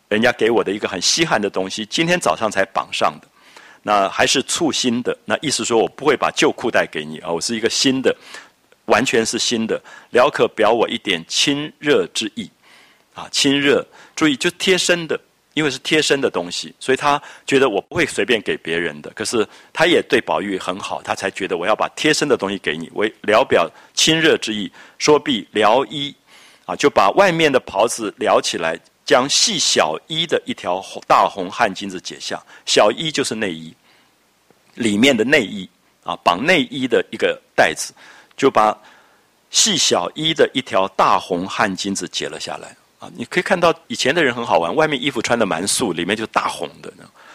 [0.08, 3.28] 人家给我的一个很稀罕的东西，今天早上才绑上的。
[3.82, 8.16] 那还是簇新的，那意思说我不会把旧裤带给你啊，我是一个新的，
[8.86, 9.82] 完全是新的，
[10.12, 12.48] 了可表我一点亲热之意，
[13.16, 13.84] 啊，亲热，
[14.16, 15.20] 注意就贴身的，
[15.56, 19.10] 因为是贴身的东西，所以他觉得我不会随便给别人的。
[19.16, 26.16] 可是他也对宝玉很好，他才觉得我要把贴身的东西给你，为聊表亲热之意，说必撩衣，
[26.66, 28.80] 啊，就把外面的袍子撩起来。
[29.06, 33.72] 将系小衣的一条大红汗巾子解下，小衣就是内衣，
[34.74, 35.70] 里面的内衣
[36.04, 37.94] 啊，绑内衣的一个带子，
[38.36, 38.76] 就把
[39.52, 42.76] 系小衣的一条大红汗巾子解了下来
[43.16, 46.92] 你可以看到以前的人很好玩，外面衣服穿的蛮素，里面就大红的，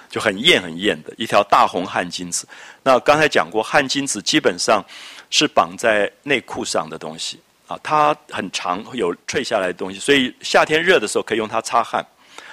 [0.09, 2.47] 就很艳很艳的一条大红汗巾子。
[2.83, 4.85] 那刚才讲过，汗巾子基本上
[5.31, 7.41] 是绑在内裤上的东西。
[7.69, 12.05] 啊，它很长，有垂下来的东西，所以夏天热的时候可以用它擦汗，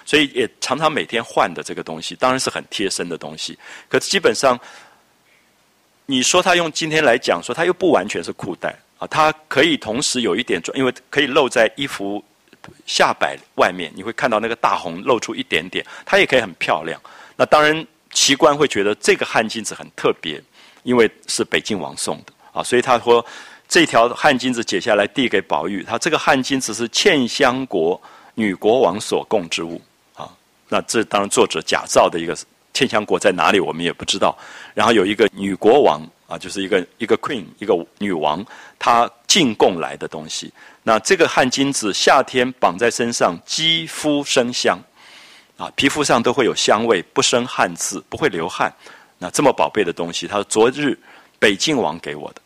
[0.05, 3.57] 所以也常常每天换的这个东西，当然是很贴身的东西。
[3.89, 4.59] 可是基本上，
[6.05, 12.23] 你说它用今天来讲，说它又不完全是裤带啊，它可以同时有一点，因为可以露在衣服
[12.85, 17.01] 下摆外面，你会看到那个大红露出一点点，它也可以很漂亮。
[17.35, 20.41] 那当然，奇观会觉得这个汗巾子很特别，
[20.83, 23.25] 因为是北静王送的啊，所以他说。
[23.69, 28.01] 这条汗巾子解下来递给宝玉，他这个汗巾子是茜香国
[28.35, 29.81] 女国王所供之物
[30.15, 30.31] 啊。
[30.69, 32.33] 那这当然作者假造的一个
[32.73, 34.33] 茜香国在哪里我们也不知道。
[34.73, 38.45] 然后有一个女国王啊，就是一个一个 queen 一个女王，
[38.77, 40.53] 她进贡来的东西。
[40.83, 44.77] 那这个汗巾子夏天绑在身上，肌肤生香
[45.57, 48.71] 啊，皮肤上都会有香味，不生汗渍，不会流汗。
[49.17, 50.97] 那这么宝贝的东西，他说昨日
[51.39, 52.41] 北静王给我的。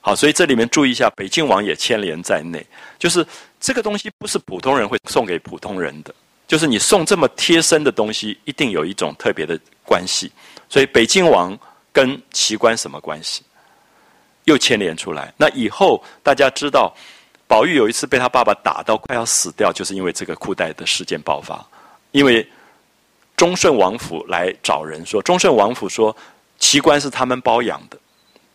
[0.00, 2.64] 好，所以这里面注意一下，北静王也牵连在内。
[2.98, 3.26] 就是
[3.60, 6.14] 这个东西不是普通人会送给普通人的，
[6.46, 10.30] 就是你送这么贴身的东西，一定有一种特别的关系。
[10.68, 11.58] 所以北静王
[11.98, 13.42] 跟奇观什么关系？
[14.44, 15.34] 又牵连出来。
[15.36, 16.94] 那以后大家知道，
[17.48, 21.60] 宝玉有一次被他爸爸打到快要死掉，就是因为这个裤带的事件爆发。
[22.12, 22.48] 因为
[23.36, 26.16] 忠顺王府来找人说，忠顺王府说
[26.60, 27.98] 奇观是他们包养的。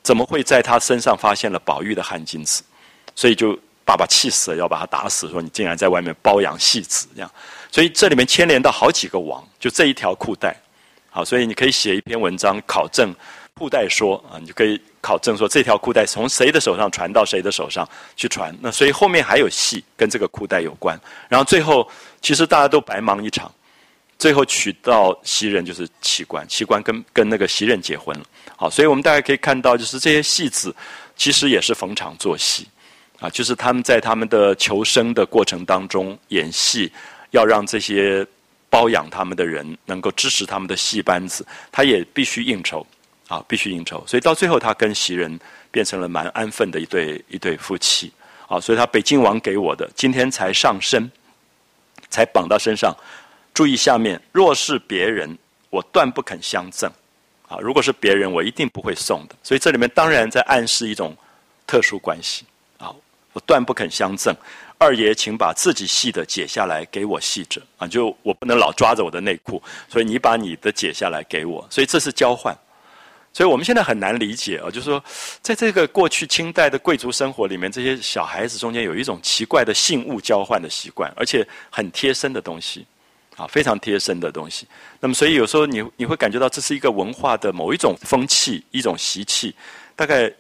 [0.04, 2.64] 怎么会在他身上发现了宝玉的汗巾子？
[3.14, 7.30] 所以就爸爸气死了，要把他打死，说你竟然在外面包养戏子这样。
[7.70, 10.56] 所以这里面牵连到好几个王，就这一条裤带。
[11.14, 13.14] 好，所以你可以写一篇文章考证
[13.54, 18.52] 裤带说啊，你就可以考证说这条裤带从谁的手上传到谁的手上去传。
[18.60, 21.00] 那所以后面还有戏跟这个裤带有关。
[21.30, 21.88] 然后最后
[22.20, 23.50] 其实大家都白忙一场。
[24.18, 28.26] 最后娶到袭人就是奇观，奇观跟跟那个袭人结婚了。
[28.56, 30.74] 好，所以我们大家可以看到，就是这些戏子
[31.16, 32.66] 其实也是逢场作戏，
[33.20, 36.90] 啊，就是他们在他们的求生的过程当中演戏，
[37.32, 38.26] 要让这些
[38.74, 42.84] 包养他们的人能够支持他们的戏班子，他也必须应酬，
[43.28, 44.04] 啊，必须应酬。
[44.08, 48.12] 所以到最后，他跟袭人变成了蛮安分的一对一对夫妻。
[48.48, 51.08] 啊，所以他北京王给我的，今天才上身，
[52.10, 52.92] 才绑到身上。
[53.54, 55.38] 注意下面，若是别人，
[55.70, 56.92] 我断不肯相赠。
[57.48, 59.36] 啊，如果是别人，我一定不会送的。
[59.44, 61.16] 所以这里面当然在暗示一种
[61.68, 62.44] 特殊关系。
[62.80, 62.92] 啊，
[63.34, 64.36] 我断不肯相赠。
[64.84, 67.62] 二爷，请把自己系的解下来给我系着。
[67.78, 71.66] 啊，就我不能老抓着我的内裤，所以你把你的解下来给我。
[71.70, 72.54] 所以这是交换。
[73.32, 75.04] 所以我们现在很难理解啊，就是说，
[75.42, 82.86] 在这个过去清代的贵族生活里面，这些小孩子中间有一种奇怪的信物交换的习惯，而且很贴身的东西。
[83.36, 84.68] 啊，非常贴身的东西。
[85.00, 89.56] 那么，所以有时候你你会感觉到这是一个文化的某一种风气、一种习气。
[89.96, 90.32] 大概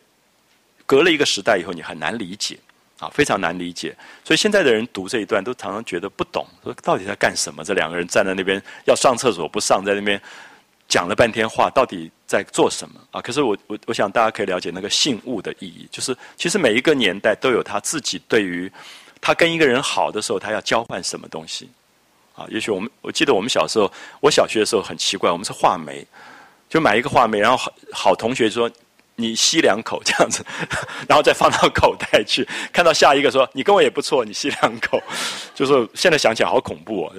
[0.85, 2.55] 隔了一个时代以后，你很难理解，
[3.03, 3.95] 啊，非常难理解。
[4.23, 7.63] 所以现在的人读这一段，都常常觉得不懂，说到底在干什么？
[7.63, 10.21] 这两个人站在那边要上厕所不上，在那边
[10.87, 12.99] 讲了半天话，到底在做什么？
[13.11, 18.71] 啊，可是我我我想大家可以了解那个信物的意义，就是其实每一个年代都有他自己对于
[19.19, 21.69] 他跟一个人好的时候，他要交换什么东西。
[22.35, 26.03] 啊，也许我们我记得我们小时候，我小学的时候很奇怪，我们是画眉，
[26.67, 28.67] 就买一个画眉，然后好好同学说
[29.15, 30.43] 你吸两口这样子，
[31.07, 35.01] 然后再放到口袋去，看到下一个说你跟我也不错，你吸两口，
[35.53, 37.13] 就是现在想起来好恐怖哦。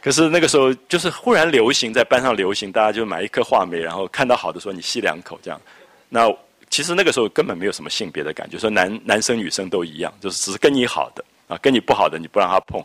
[0.00, 5.60] 可是那个时候就是忽然流行在班上流行，大家就买一颗话梅，然后看到好的说你吸两口这样，
[6.08, 6.32] 那
[6.70, 12.82] 其实那个时候根本没有什么性别的感觉，说男男生女生都一样，就是只是跟你好的啊，跟你不好的你不让他碰。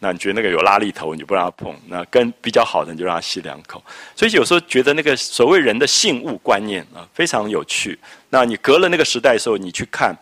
[0.00, 3.82] 那你觉得那个有拉力头，你不让他碰；那跟比较好的，你就让他吸两口。
[4.14, 7.98] 所以有时候觉得那个所谓人的性物观念啊，非常有趣。
[8.30, 10.16] 那你隔了那个时代的时候，你去看，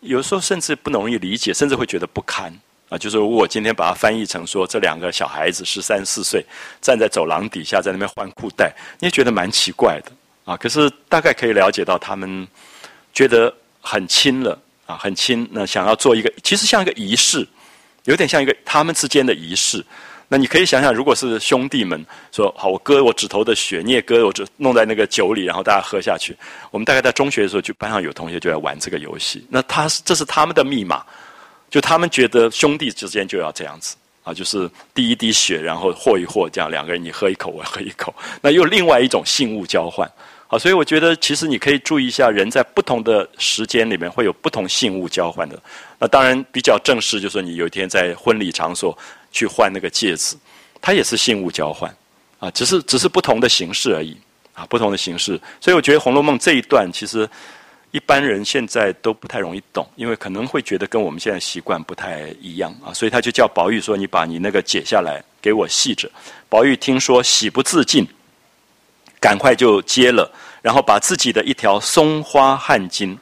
[0.00, 2.52] 有时候甚至不容易理解，甚至会觉得不堪
[2.88, 2.98] 啊。
[2.98, 6.44] 就是如果今天把它翻译成说，这两个小孩子十三四岁
[6.80, 10.10] 站在走廊底下，在那边换裤带，你也觉得蛮奇怪的
[10.44, 10.56] 啊。
[10.56, 12.44] 可是大概可以了解到，他们
[13.14, 15.48] 觉得很亲了啊，很亲。
[15.52, 17.46] 那想要做一个，其实像一个仪式。
[18.04, 19.84] 有点像一个他们之间的仪式，
[20.28, 26.36] 那你可以想想，如果是兄弟们说好，我割我指头的血，你也割，我就弄在那个酒里，然后大家喝下去。
[26.70, 29.46] 我们大概在中学的时候，就班上有同学就在玩这个游戏。
[29.48, 31.04] 那他是这是他们的密码，
[31.70, 33.94] 就他们觉得兄弟之间就要这样子
[34.24, 40.10] 啊，就是滴一滴血，然后和一和，这样两个人你喝一口，我喝一口，那又另外一种信物交换。
[40.52, 45.58] 好，所以我觉得其实你可以注意一下，人在不同的时间里面会有不同信物交换的。
[45.98, 48.96] 那当然比较正式，就是说你有一天在婚礼场所
[49.30, 50.36] 去换那个戒指，
[50.78, 51.90] 它也是信物交换，
[52.38, 54.14] 啊，只是只是不同的形式而已，
[54.52, 55.40] 啊，不同的形式。
[55.58, 57.26] 所以我觉得《红楼梦》这一段其实
[57.90, 66.10] 一般人现在都不太容易懂，因为可能会觉得跟我们现在习惯不太一样啊，所以他就叫宝玉说：“你把你那个解下来给我系着。”
[66.50, 68.06] 宝玉听说喜不自禁。
[69.22, 70.28] 赶快就接了，
[70.60, 73.16] 然后把自己的一条松花汗巾，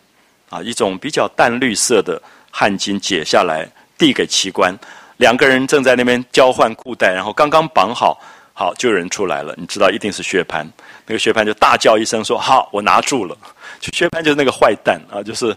[0.49, 2.21] 啊，一种比较淡绿色的
[2.51, 4.75] 汗巾解下来，递给奇观。
[5.19, 8.19] 两个人正在那边交换裤带，然后刚刚绑好，
[8.55, 9.55] 好就有人出来了。
[9.59, 10.67] 你知道一定是薛蟠，
[11.05, 13.37] 那个薛蟠就大叫一声说：“好，我拿住了。
[13.79, 15.55] ”就薛蟠就是那个坏蛋啊，就是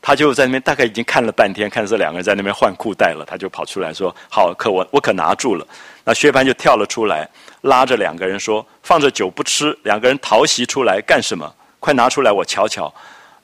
[0.00, 5.66] 他就在那边大概已经看了半天，看这两个人在那边换裤带了，他就跑出来说：“好，可我我可拿住了。”
[6.02, 7.28] 那薛蟠就跳了出来。
[7.62, 11.52] 拉着两个人说：“放着酒不吃。”两个人逃袭出来干什么？
[11.80, 12.92] 快拿出来我瞧瞧。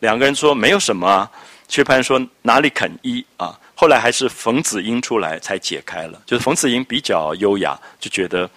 [0.00, 1.30] 两个人说：“没有什么。”啊。
[1.66, 6.20] 薛蟠说：“哪里肯依啊？”后来还是冯子英出来才解开了。
[6.24, 8.48] 就是冯子英比较优雅，就觉得：“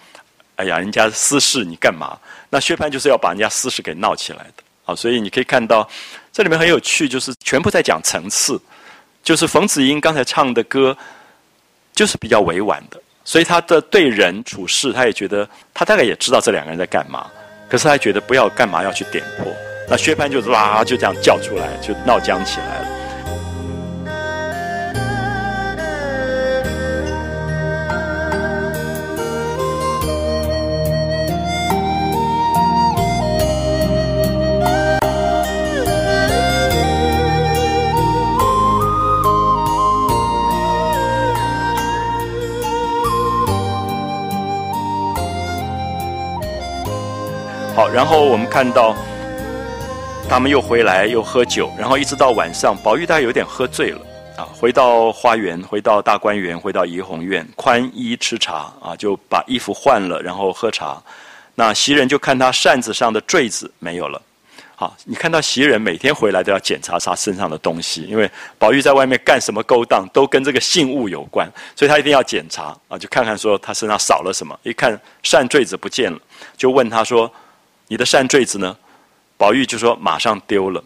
[0.56, 4.94] 哎呀，人家私事你干嘛？”那薛蟠就是要把人家私事给闹起来的啊。
[4.94, 5.88] 所以你可以看到，
[6.32, 8.60] 这里面很有趣，就是全部在讲层次。
[9.22, 10.96] 就是冯子英刚才唱的歌，
[11.94, 13.00] 就是比较委婉的。
[13.24, 17.26] 所以他的对人处事，他也觉得他大概也知道这两个人在干嘛，
[17.68, 19.52] 可是他觉得不要干嘛要去点破。
[19.88, 22.86] 那薛蟠就哇就这样叫出来，就闹僵起来了。
[47.74, 48.94] 好然后我们看到，
[50.28, 54.00] 他们又回来又喝酒，然后一直到晚上，宝玉大概有点喝醉了
[54.36, 54.44] 啊。
[54.54, 61.02] 回到花园，回到大观园，回到怡红院，宽衣吃茶啊，就把衣服换了，然后喝茶。
[61.54, 64.20] 那袭人就看他扇子上的坠子没有了。
[64.76, 74.58] 好，你看到袭人每天回来都要检查他身上的东西，因为宝玉在外面干什么勾当都跟这个信物有关，所以他一定要检查啊，就看看说他身上少了什么。
[74.62, 76.18] 一看扇坠子不见了，
[76.58, 77.32] 就问他说。
[77.92, 78.74] 你的扇坠子呢？
[79.36, 80.82] 宝玉就说马上丢了。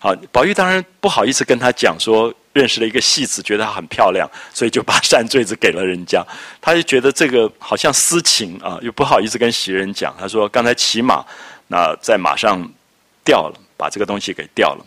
[0.00, 6.26] 好，宝玉当然不好意思跟他讲说认识了一个戏子，觉得她很漂亮，所以就把扇坠子给了人家。
[6.60, 10.12] 他就觉得这个好像私情啊，又不好意思跟袭人讲。
[10.18, 11.24] 他说刚才骑马，
[11.68, 12.68] 那在马上
[13.24, 14.84] 掉了，把这个东西给掉了。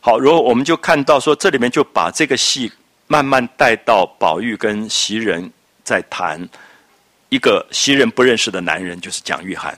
[0.00, 2.72] 好，如果我们就看到说这里面就把这个戏
[3.06, 5.52] 慢慢带到宝玉跟袭人
[5.84, 6.48] 在谈
[7.28, 9.74] 一个袭人不认识的男人，就是蒋玉菡。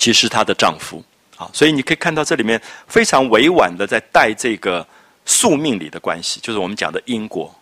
[0.00, 1.04] 其实她的丈夫
[1.36, 4.84] 啊，所以你可以看到这里面非常委婉的在带这个
[5.26, 7.54] 宿命里的关系，就是我们讲的因果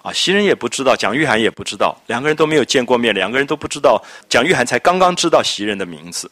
[0.00, 0.12] 啊。
[0.12, 4.00] 袭人也不知道，蒋玉菡也不知道，两个人都没有见过面，两个人都不知道。
[4.28, 6.30] 蒋玉菡才刚刚知道袭人的名字，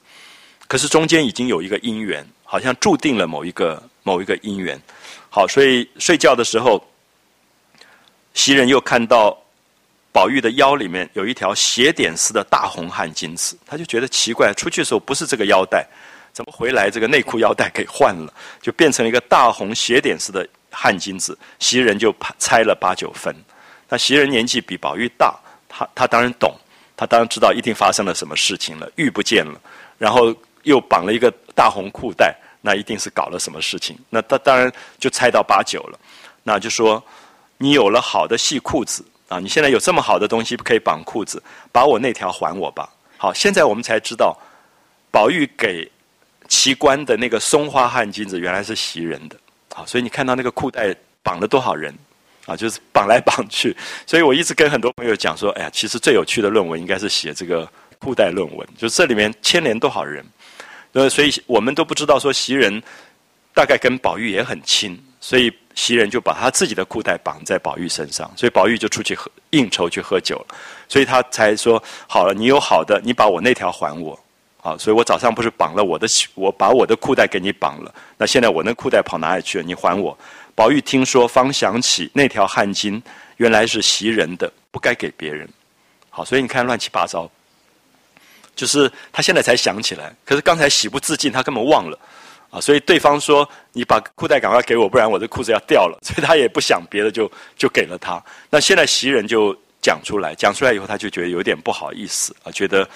[0.68, 4.80] 可是中间已经有一个姻缘，好像注定了某一个某一个姻缘。
[5.28, 6.82] 好，所以睡觉的时候，
[8.32, 9.36] 袭人又看到。
[10.12, 15.86] 宝玉的腰里面有一条斜点式的大红汗巾子，他就觉得奇怪，出去的时候不是这个腰带，
[16.34, 21.36] 怎么回来这个内裤腰带给换了，就变成了一个大红斜点式的汗巾子。
[21.58, 23.34] 袭人就猜了八九分。
[23.88, 25.34] 那袭人年纪比宝玉大，
[25.66, 26.54] 他他当然懂，
[26.94, 29.58] 他当然知道一定发生了什么事情了，玉不见了，
[29.96, 30.34] 然后
[30.64, 33.98] 又绑了一个大红裤带，那一定是搞了什么事情。
[34.10, 35.98] 那他当然就猜到八九了，
[36.42, 37.02] 那就说
[37.56, 39.02] 你有了好的细裤子。
[39.32, 39.40] 啊！
[39.40, 42.86] 你现在有这么好的东西可以绑裤子，把我那条还我吧。
[43.16, 44.36] 好，现在我们才知道，
[45.10, 45.90] 宝玉给
[46.48, 49.36] 奇观的那个松花汗巾子原来是袭人的，
[49.74, 51.94] 好，所以你看到那个裤带绑了多少人，
[52.44, 53.74] 啊，就是绑来绑去。
[54.06, 57.66] 所以我一直跟很多朋友讲说，哎呀，其实最有趣的论文应该是写这个
[57.98, 60.22] 裤带论文，就这里面牵连多少人。
[60.92, 62.82] 呃，所以我们都不知道说袭人
[63.54, 70.56] 大概跟宝玉也很亲，所以袭人就把他自己的裤带绑在宝玉身上，所以宝玉就出去喝应酬去喝酒了，
[70.88, 74.18] 所以他才说好了，你有好的，你把我那条还我。
[74.64, 77.92] 好，所以我早上不是绑了我的，我把我的裤带给你绑了。
[78.16, 79.64] 那现在我那裤带跑哪里去了？
[79.64, 80.16] 你还我。
[80.54, 83.02] 宝玉听说，方想起那条汗巾
[83.38, 85.48] 原来是袭人的，不该给别人。
[86.10, 87.28] 好，所以你看乱七八糟，
[88.54, 91.98] 就是他现在才想起来，可是刚才喜不自禁，他根本忘了
[92.52, 92.60] 啊。
[92.60, 98.22] 所以对方说：“你把裤带赶快给我，不然我的裤子要掉了。”所以他也不想别的，就就给了他。
[98.48, 102.88] 那现在袭人就讲出来，讲出来以后，他就觉得有点不好意思啊，觉得。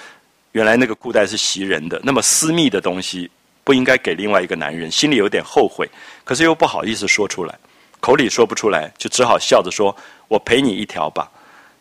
[0.52, 3.30] 原来那个裤带是袭人的，那么私密的东西
[3.62, 5.86] 不应该给另外一个男人，心里有点后悔，
[6.24, 7.54] 可是又不好意思说出来，
[8.00, 9.94] 口里说不出来，就只好笑着说
[10.28, 11.30] ：“我赔你一条吧。”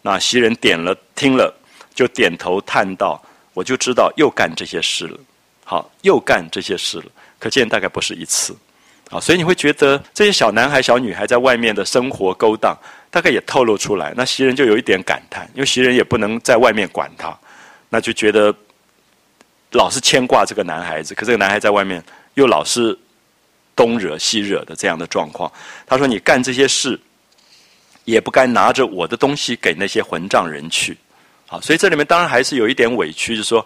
[0.03, 1.55] 那袭人点了，听了
[1.93, 3.23] 就点头叹道
[3.55, 5.17] ：“我就知道又干这些事了。”
[5.63, 7.05] 好，又干这些事了，
[7.45, 8.57] 可见大概不是一次。
[9.11, 12.75] 啊，所以你会觉得这些小男孩、小女孩在外面的生活勾当，
[13.11, 14.11] 大概也透露出来。
[14.17, 17.37] 那袭人就有一点感叹，因为袭人也不能在外面管他，
[17.89, 18.51] 那就觉得。
[19.71, 22.01] 老是牵挂这个男孩子，可这个男孩在外面
[22.35, 22.97] 又老是
[23.75, 25.51] 东惹西惹的这样的状况。
[25.85, 26.97] 他说：“你干这些事，
[28.05, 30.97] 也不该拿着我的东西给那些混账人去。”
[31.45, 33.65] 好，所以这里面当然还是有一点委屈，就是说，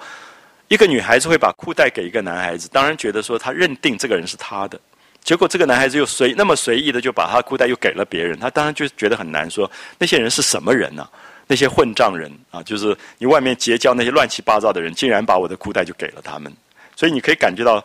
[0.69, 4.79] 一个女孩子会把裤带给一个男孩子，当然觉得说她认定这个人是她的，
[5.21, 11.07] 结果这个男孩子又随那么随意的就把他裤带又给了别人，他当然就觉得很难说那些人是什么人呢？
[11.47, 16.55] 那些混账人啊，就是你外面结交那些乱七八糟的人，竟然把我的裤带就给了他们，
[16.95, 17.83] 所以你可以感觉到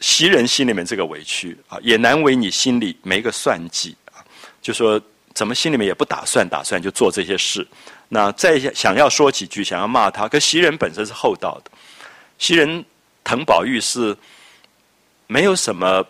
[0.00, 4.20] 袭人心里面这个委屈啊，也难为你心里没个算计啊，
[4.60, 5.00] 就说
[5.32, 7.66] 怎么心里面也不打算打算就做这些事，
[8.10, 11.70] 那再想要说几句，想要骂他，可袭人本身是厚道的，
[12.40, 12.84] 袭人
[13.22, 14.16] 疼宝玉是
[15.28, 16.04] 没有什么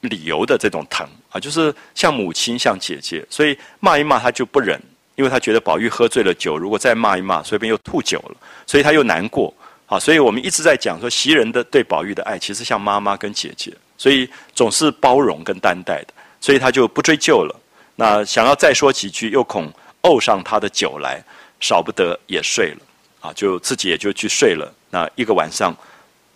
[0.00, 4.76] 理由的这种疼啊，就是像母亲像姐姐，所以骂一骂他就不忍。
[5.14, 8.36] 因为他觉得宝玉喝醉了酒，如果再骂一骂，随便又吐酒了，
[8.68, 9.52] 所以他又难过。
[9.86, 17.60] 啊，所以我们一直在讲说，袭人的对宝玉的爱，其实像妈妈跟姐姐，所以总是包容跟担待的，所以他就不追究了。
[17.96, 19.68] 那想要再说几句，又恐
[20.02, 21.20] 怄上他的酒来，
[21.58, 22.78] 少不得也睡了。
[23.18, 24.72] 啊，就自己也就去睡了。
[24.90, 25.76] 那一个晚上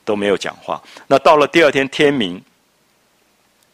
[0.05, 0.83] 都没有讲话。
[1.07, 2.43] 那到了第二天天明，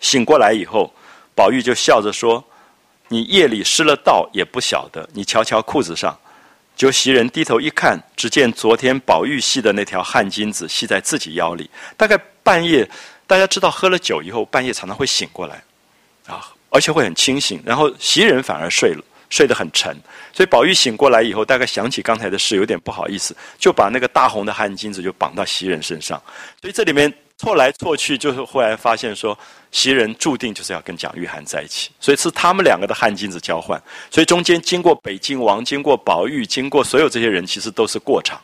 [0.01, 0.93] 醒过来以后，
[1.35, 2.45] 宝玉就笑着说。
[3.11, 6.15] 你夜里失了道也不晓得，你瞧瞧裤子上，
[6.77, 11.71] 就袭人低头一看，只见昨天宝玉系的那条汗巾子系在自己腰里。
[11.97, 12.87] 大概半夜，
[13.27, 15.65] 大家知道喝了酒以后，半夜常常会醒过来，
[16.27, 17.63] 啊，而且会很清醒。
[17.65, 19.97] 然后袭人反而睡了，睡得很沉。
[20.33, 26.21] 所以宝玉醒过来以后，大概想起刚才的事，有点不好意思，就把那个大红的汗巾子就绑到袭人身上。
[26.61, 27.13] 所以这里面。
[27.41, 29.39] 错来错去，就是后来发现说，
[29.71, 33.81] 袭人注定就是要跟蒋玉菡在一起，所以是他们两个的汗巾子交换。
[34.11, 38.41] 所以中间经过北京王，经过宝玉，经过所有这些人，其实都是过场。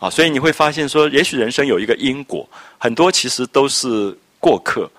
[0.00, 2.44] 啊，所以你会发现说，也许人生有一个因果，
[2.78, 4.90] 很多其实都是过客，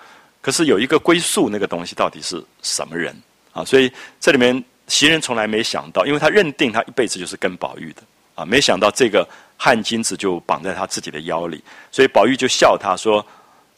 [0.42, 3.14] 可是有一个归宿，那个东西到底是什么人？
[3.52, 8.02] 啊，所以这里面袭人从来没想到，因为他认定他一辈子就是跟宝玉的，
[8.36, 9.28] 啊，没想到这个。
[9.58, 13.26] 汗巾子就绑在他自己的腰里，所以宝玉就笑他说：“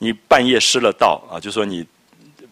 [0.01, 1.85] 你半夜失了道啊，就说你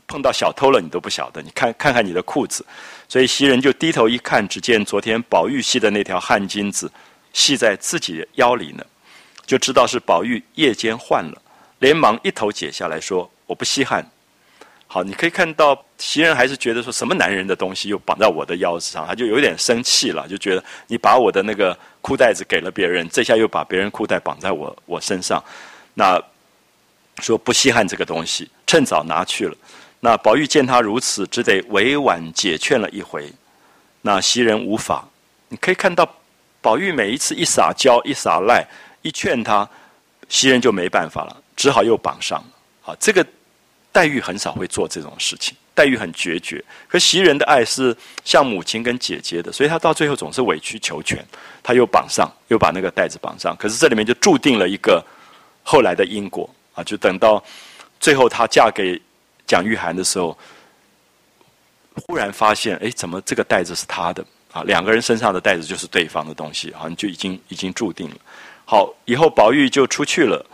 [0.05, 1.41] 碰到小偷了，你都不晓得。
[1.41, 2.63] 你看看看你的裤子。”
[3.09, 6.89] 所以袭人就低头一看，只见昨天宝玉系的那条汗巾子
[7.33, 8.85] 系在自己腰里呢，
[9.47, 11.41] 就知道是宝玉夜间换了，
[11.79, 14.07] 连忙一头解下来说：“我不稀罕。”
[14.87, 25.43] 好，你可以看到袭人还是觉得说什么男人的东西又绑在我的腰子上，他就有点生气了，就觉得你把我的那个裤带子给了别人，这下又把别人裤带绑在我我身上，
[25.95, 26.21] 那
[27.19, 29.55] 说不稀罕这个东西，趁早拿去了。
[29.99, 33.29] 那宝玉见他如此，只得委婉解劝了一回。
[34.01, 35.05] 那袭人无法，
[35.49, 36.07] 你可以看到
[36.61, 38.65] 宝玉每一次一撒娇一撒赖
[39.01, 39.67] 一劝他，
[40.29, 42.45] 袭人就没办法了，只好又绑上了。
[42.81, 43.25] 好，这个。
[43.95, 46.61] 黛玉很少会做这种事情，黛玉很决绝。
[46.85, 51.25] 可袭人的爱是像母亲跟姐姐的，所以她到最后总是委曲求全。
[51.63, 53.55] 她又绑上，又把那个袋子绑上。
[53.55, 55.01] 可是这里面就注定了一个
[55.63, 56.83] 后来的因果啊！
[56.83, 57.41] 就等到
[57.97, 59.01] 最后她嫁给
[59.47, 60.37] 蒋玉菡的时候，
[62.05, 64.21] 忽然发现，哎，怎么这个袋子是她的
[64.51, 64.61] 啊？
[64.63, 68.15] 两个人身上的袋子就是对方的东西，好像就已经已经注定了。
[68.65, 70.45] 好，以后宝玉就出去了。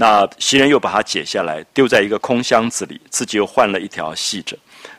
[0.00, 4.56] 那袭人又把它解下来，丢在一个空箱子里，自己又换了一条细着。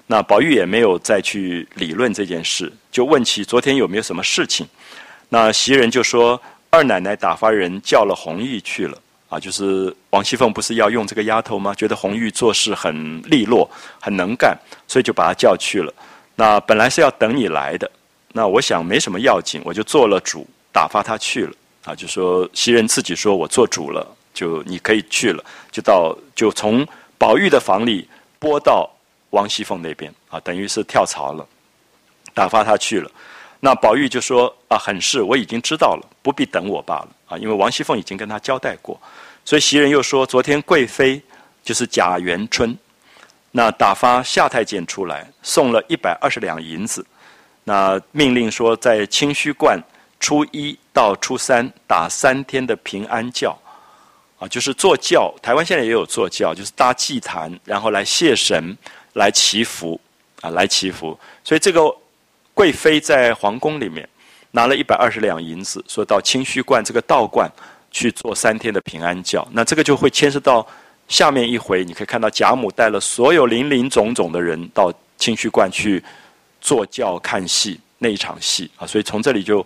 [0.08, 4.68] 那宝玉也没有再去理论这件事，就问起昨天有没有什么事情。
[5.30, 8.98] 那袭人就说：“二奶奶打发人叫了红玉去了。”
[9.30, 11.74] 啊，就是王熙凤不是要用这个丫头吗？
[11.76, 13.70] 觉得红玉做事很利落，
[14.02, 15.94] 很能干，所以就把她叫去了。
[16.36, 17.90] 那本来是要等你来的，
[18.34, 21.54] 那我想没什么要紧，我就做了主，打发她去了。
[21.86, 28.08] 啊，就说袭人自己说我做主了，就你可以去了，就到就从宝玉的房里
[28.40, 28.90] 拨到
[29.32, 31.46] 王熙凤那边啊，等于是跳槽了，
[32.34, 33.12] 打发他去了。
[33.60, 39.00] 那宝玉就说啊，很是，我已经知道了，不必等我罢了啊，因为王熙凤已经跟他交代过。
[39.44, 41.22] 所以袭人又说，昨天贵妃
[41.62, 42.78] 就是贾元春，
[43.52, 47.06] 那打发夏太监出来，送了一百二十两银子，
[47.66, 49.78] 那命令说在清虚观
[50.20, 53.58] 初一到初三打三天的平安教，
[54.40, 55.32] 啊，就是坐轿。
[55.42, 58.76] 台湾现在也有坐轿，就是搭祭坛，然后来谢神，
[59.14, 60.02] 来祈福，
[60.42, 61.20] 啊，来祈福。
[61.44, 61.96] 所以这个。
[62.52, 64.06] 贵妃在皇宫里面
[64.52, 67.50] 拿了一百二十两银子，说到清虚观这个道观
[67.90, 69.48] 去做三天的平安教。
[69.54, 70.68] 那这个就会牵涉到
[71.08, 76.04] 下面一回，你可以看到贾母带了所有林林总总的人到清虚观去
[76.60, 78.86] 坐教看戏那一场戏啊。
[78.86, 79.66] 所以从这里就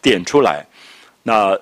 [0.00, 0.64] 点出来，
[1.22, 1.54] 那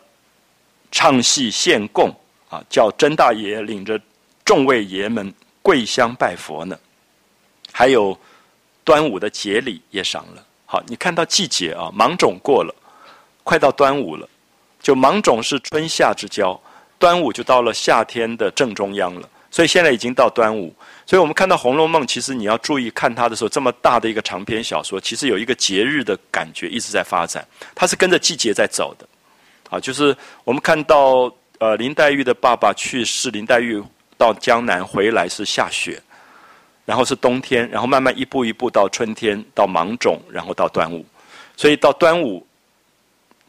[0.92, 2.14] 唱戏献供
[2.50, 3.98] 啊，叫甄大爷领着
[4.44, 5.32] 众位爷们
[5.62, 6.78] 跪香拜佛呢。
[7.72, 8.18] 还有
[8.84, 10.44] 端午的节礼也赏了。
[10.66, 12.74] 好，你看到季节啊，芒种过了，
[13.44, 14.28] 快到端午了。
[14.82, 16.60] 就芒种是春夏之交，
[16.98, 19.28] 端午就到了夏天的正中央了。
[19.50, 20.74] 所以现在已经到端午，
[21.04, 29.06] 所以我们看到《红楼梦》，其实你要注意看它的时候，这么大的一个长篇小说，其实有一个节日的感觉一直在发展，它是跟着季节在走的。
[29.68, 33.80] 啊，就是我们看到呃林黛玉的爸爸去世，林黛玉
[34.18, 36.02] 到江南回来是下雪。
[36.86, 41.06] 然后是冬天，然后慢慢一步一步到春天，到芒种，然后到端午。
[41.56, 42.44] 所以到端午，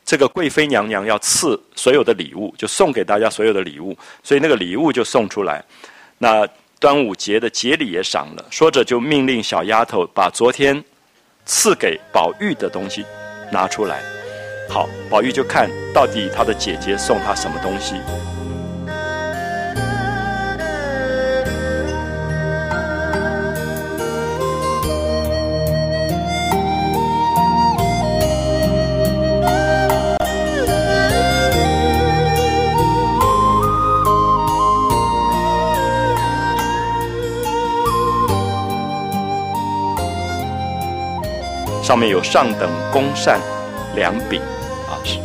[0.05, 3.97] 这个贵妃娘娘要赐所有的礼物，就送给大家所有的礼物。
[4.22, 5.64] 所以那个礼物就送出来。
[6.20, 6.47] 那
[6.80, 8.45] 端午节的节礼也赏了。
[8.51, 10.84] 说着就命令小丫头把昨天
[11.45, 13.04] 赐给宝玉的东西
[13.51, 14.20] 拿出来。
[14.73, 17.95] 好，宝玉就看到底他的姐姐送他什么东西。
[41.83, 43.37] 上面有上等宫扇
[43.95, 44.41] 两柄，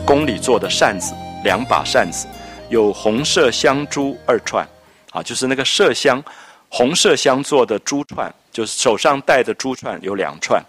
[0.05, 2.27] 宫里做的扇子，两把扇子，
[2.69, 4.67] 有红麝香珠二串，
[5.11, 6.23] 啊，就是那个麝香，
[6.69, 10.63] 红麝香做的珠串，就是手上戴的珠串有两串，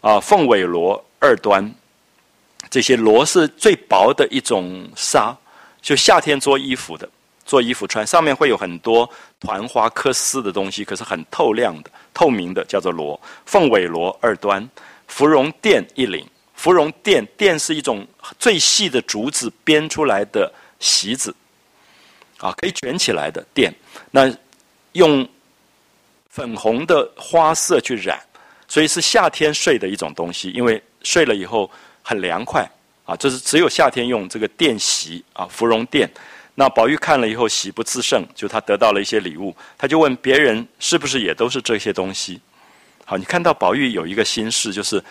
[0.00, 1.72] 啊，凤尾螺二端，
[2.68, 5.36] 这些螺是最薄的一种纱，
[5.80, 7.08] 就夏天做衣服的，
[7.44, 9.08] 做衣服穿，上面会有很多
[9.40, 13.20] 团花科丝的东西，可是很透亮的、透明的，叫做螺。
[13.46, 14.68] 凤尾螺二端。
[15.06, 16.26] 芙蓉垫一领，
[16.64, 18.06] 芙蓉垫垫是一种
[18.38, 20.50] 最细的竹子编出来的
[20.80, 21.34] 席子，
[22.38, 23.70] 啊，可以卷起来的垫。
[24.10, 24.34] 那
[24.92, 25.28] 用
[26.30, 28.18] 粉红的花色去染，
[28.66, 31.70] 所以是夏天睡的一种东西，因为睡了以后
[32.02, 32.66] 很凉快
[33.04, 33.14] 啊。
[33.14, 36.10] 这是只有夏天用这个垫席啊，芙蓉垫。
[36.54, 42.40] 那宝玉看了以后喜不自胜，就他得到了一些礼物，他就问别人是不是也都是这些东西。
[43.04, 45.04] 好，你看到宝玉有一个心事，就是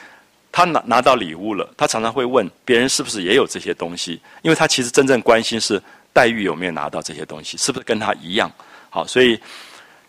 [0.56, 5.82] 他拿拿到礼物了，他常常会问别人是不是也有这些东西，因为他其实真正关心是
[6.14, 8.52] 黛玉有没有拿到这些东西，是不是跟他一样。
[8.92, 9.40] 好，所以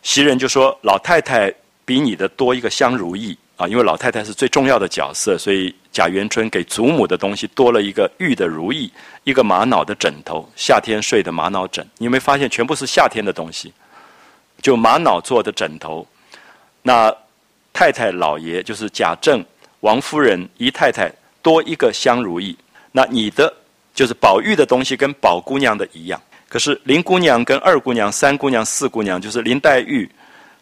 [0.02, 1.50] 袭人就说：“老太太
[1.86, 8.92] 比你的多一个香如意啊，因为老太太是最重要的角色，所以贾元春给祖母的东西多了一个玉的如意，
[9.24, 11.82] 一个玛瑙的枕头，夏天睡的玛瑙枕。
[11.96, 13.72] 你有没有发现，全部是夏天的东西？
[14.60, 16.06] 就玛瑙做的枕头，
[16.82, 17.10] 那。”
[17.76, 19.44] 太太老爷就是贾政、
[19.84, 21.12] 王夫人姨太太
[21.42, 22.56] 多一个香如意，
[22.90, 23.52] 那你的
[23.94, 26.20] 就是宝玉的东西跟宝姑娘的一样。
[26.48, 30.10] 可是林姑娘跟二姑娘、三姑娘、四姑娘，就是林黛玉，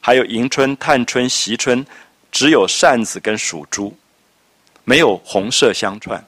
[0.00, 1.86] 还有迎春、探春、惜春，
[2.32, 3.96] 只有扇子跟数珠，
[4.82, 6.22] 没有红色香串，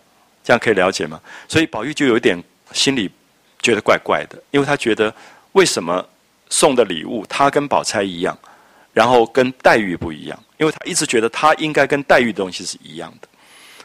[0.44, 1.20] 这样可以了解吗？
[1.48, 2.40] 所以宝玉就有点
[2.70, 3.10] 心里
[3.60, 5.12] 觉得怪怪的，因为他觉得
[5.52, 6.06] 为什么
[6.48, 8.38] 送的礼物他跟宝钗一样，
[8.94, 10.42] 然后跟黛玉不一样？
[10.56, 13.28] 因为他一直觉得他应该跟黛玉的东西是一样的，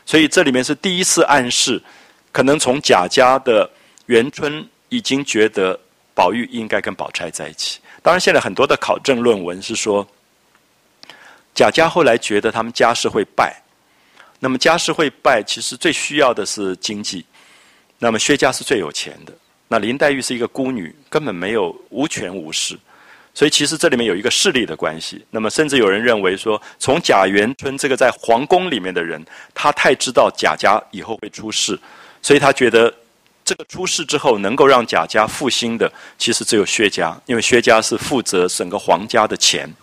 [0.06, 1.82] 所以这里面是第一次暗示，
[2.32, 3.70] 可能从贾家的
[4.06, 5.78] 元春已经觉得
[6.14, 7.80] 宝玉应该跟宝钗在一起。
[8.04, 10.08] 当然，现在很多的考证论文是说，
[11.56, 13.62] 贾家后来觉得他们家世会败，
[14.40, 17.26] 那么家世会败，其实最需要的是经济。
[17.98, 19.34] 那么薛家是最有钱的，
[19.68, 22.80] 那林黛玉是一个孤女，根本没有无权无势，
[23.40, 25.24] 所以其实这里面有一个势力的关系。
[25.32, 31.80] 那么甚至有人认为说，从贾元春这个在皇宫里面的人，他太知道贾家以后会出事，
[32.22, 32.94] 所以他觉得
[33.46, 39.74] 这个出事之后能够让贾家复兴的，其实只有薛家，因为薛家是负责整个皇家的钱，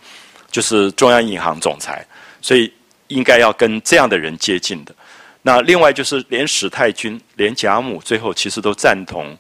[0.51, 2.07] 就是中央银行总裁，
[2.43, 2.71] 所以
[3.09, 4.95] 应该要跟这样的人接近的。
[5.41, 9.35] 那另外就是连史太君、连贾母，最后其实都赞同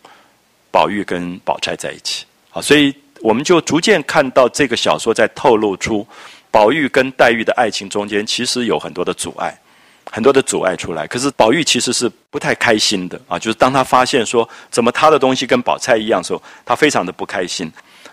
[0.71, 2.25] 宝玉跟宝钗在一起。
[2.49, 2.95] 好，所以
[3.27, 6.07] 我们就逐渐看到这个小说在透露出
[6.49, 9.53] 宝玉跟黛玉的爱情中间其实有很多的阻碍，
[10.13, 11.09] 很多的阻碍出来。
[11.09, 17.69] 可是宝玉其实是不太开心的啊，就是当他发现说怎么他的东西跟宝钗一样的时候，他非常的不开心。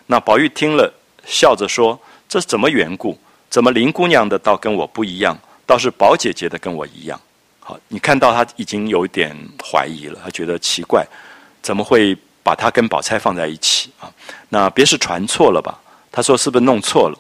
[0.08, 0.92] 那宝玉听了，
[1.28, 3.16] 笑着说：“这是怎么缘故？
[3.52, 5.38] 怎么林姑娘的倒跟我不一样，
[5.68, 7.22] 倒是宝姐姐的跟我一样？”
[7.62, 11.06] 好，你看到他已经有一点怀疑了，他觉得奇怪，
[11.62, 14.12] 怎么会把他跟宝钗放在一起啊？
[14.50, 15.80] 那别是传错了吧？
[16.12, 17.18] 他说是不是弄错了？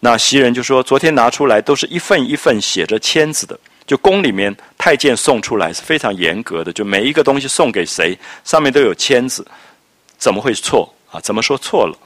[0.00, 9.46] 那袭人就说昨天拿出来都是一份一份写着签子的，就宫里面太监送出来是非常严格的，就每一个东西送给谁上面都有签子，
[10.16, 11.20] 怎么会错啊？
[11.20, 11.96] 怎么说错了？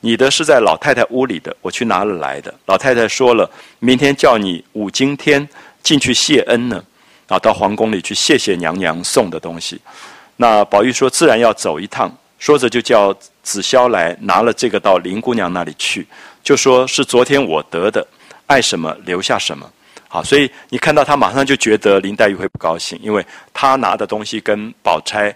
[0.00, 2.52] 你的是在老太太屋里的，我去拿了来的。
[2.66, 3.48] 老太太说了，
[3.78, 5.48] 明天叫你五更天
[5.82, 6.82] 进去谢恩呢。
[7.28, 9.80] 啊，到皇宫里去谢谢娘娘送的东西。
[10.42, 13.14] 那宝玉说：“自然要走一趟。”说着就叫
[13.44, 16.04] 紫霄来拿了这个到林姑娘那里去，
[16.42, 18.04] 就说是昨天我得的，
[18.48, 19.70] 爱什么留下什么。
[20.08, 23.24] 好，所以你看到他马上就觉得林黛玉会不高兴，因为
[23.54, 25.32] 他拿的东西跟宝钗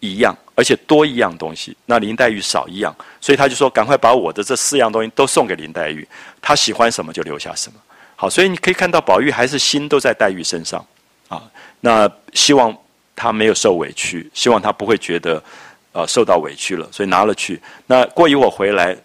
[0.00, 6.06] 一样，而且多一样东西，那林黛玉少一样，所以他就说：“赶快把我的这四样东西都送给林黛玉，
[6.42, 7.78] 她喜欢什么就留下什么。”
[8.16, 10.84] 好，所以你可以看到宝玉还是心都在黛玉身上。
[11.28, 11.44] 啊，
[11.78, 12.76] 那希望
[13.18, 15.42] 他没有受委屈，希望他不会觉得
[15.90, 17.60] 呃受到委屈了，所以拿了去。
[17.84, 18.96] 那过一会儿回来，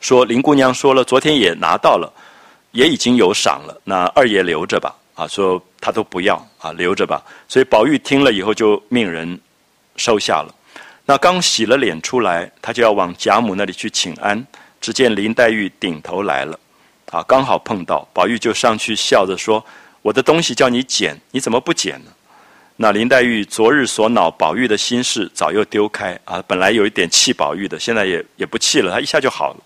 [0.00, 2.10] 说林姑娘说了，昨天也拿到了，
[2.70, 3.76] 也已经有赏了。
[3.82, 7.20] 那二爷留着吧，啊，说他都不要啊，留着吧。
[7.48, 9.38] 所以宝玉听了以后就命人
[9.96, 10.54] 收下了。
[11.04, 14.46] 那刚洗了脸出来，他就要往贾母那里去请安，
[14.80, 16.56] 只见林黛玉顶头来了，
[17.10, 19.64] 啊，刚好碰到，宝玉就上去笑着说。
[20.02, 22.10] 我的东西叫你捡，你怎么不捡呢？
[22.82, 29.60] 那林黛玉昨日所恼宝玉的心事早又丢开啊，本来有一点气宝玉的，现在也也不气了，他一下就好了。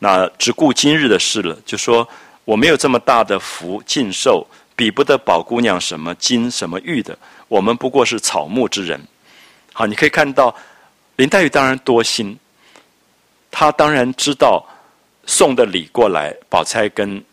[0.00, 2.06] 那只顾今日的事了，就说
[2.44, 4.46] 我没有这么大的福尽寿，
[4.76, 7.16] 比不得宝姑娘什么金什么玉的，
[7.48, 9.00] 我们不过是草木之人。
[9.72, 10.54] 好，你可以看到
[11.16, 12.38] 林黛玉当然多心，
[13.50, 14.62] 她当然知道
[15.24, 17.24] 送的礼过来，宝钗跟。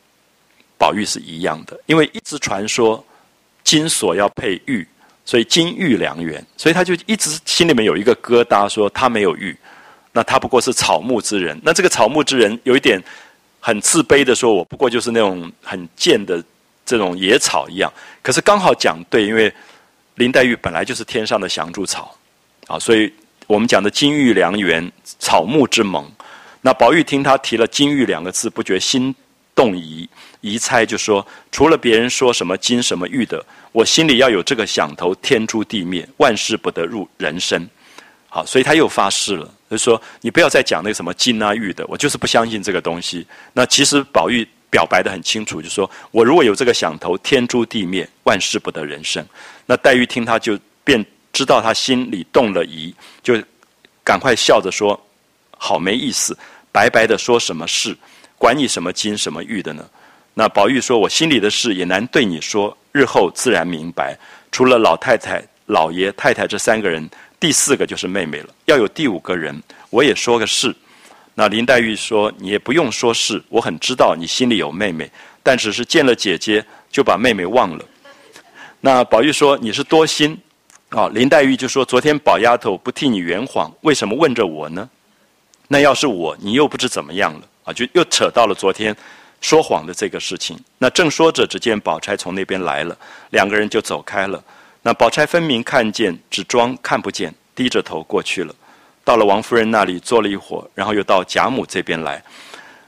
[0.78, 3.04] 宝玉是一样的，因为一直传说
[3.66, 4.88] 金锁要配玉，
[5.30, 9.56] 所以金玉良缘，所以他就一直心里面有一个疙瘩，说他没有玉，
[10.12, 11.56] 那他不过是草木之人。
[11.64, 13.00] 那这个草木之人有一点
[13.60, 16.44] 很自卑的说，我不过就是那种很贱的
[16.84, 17.94] 这种野草一样。
[18.24, 19.54] 可是刚好讲对，因为
[20.16, 22.18] 林黛玉本来就是天上的祥柱草
[22.66, 23.14] 啊，所以
[23.46, 26.12] 我们讲的金玉良缘，草木之盟。
[26.62, 29.14] 那宝玉听他提了金玉两个字，不觉心
[29.54, 30.10] 动疑。
[30.42, 37.70] 一猜就说，除了别人说什么金什么玉的，我心里要有这个想头，天诛地灭，万事不得入人身。
[38.30, 43.26] 好，所以他又发誓了，就说你不要再讲那个什么金啊玉的，我就是不相信这个东西。
[43.54, 49.26] 那其实宝玉表白的很清楚，就说我如果有这个想头，天诛地灭，万事不得人生。
[49.66, 51.04] 那黛玉听他就便
[51.34, 53.36] 知道他心里动了疑，就
[54.04, 55.00] 赶快笑着说
[55.58, 56.38] ：“好没意思，
[56.72, 57.98] 白白的说什么事，
[58.38, 59.84] 管你什么金什么玉的呢？”
[60.34, 64.18] 那宝玉说：“我心里的事也难对你说，日后自然明白。
[64.52, 68.50] 除了老太太、老爷、太太这三个人，第四个就是妹妹了。
[68.66, 70.74] 要有第五个人，我也说个是。”
[71.36, 75.10] 那林黛玉说：“你也不用说是，我很知道你心里有妹妹，
[75.44, 77.86] 但只是见了姐姐就把妹妹忘了。”
[78.82, 80.38] 那宝玉说：“你是多心。”
[80.90, 84.90] 啊，林黛玉就说：“昨天宝丫头不替你圆谎，为什么问着我呢？
[85.68, 87.74] 那要是我，你又不知怎么样了啊？
[87.74, 88.96] 就又扯到了昨天。”
[89.42, 92.98] 说谎的这个事情，那正说着，只见宝钗从那边来了，
[93.30, 94.44] 两个人就走开了。
[94.82, 98.54] 那宝钗分明看见，只装看不见，低着头过去了。
[99.04, 102.24] 到了王夫人那里坐了一会儿，然后又到贾母这边来。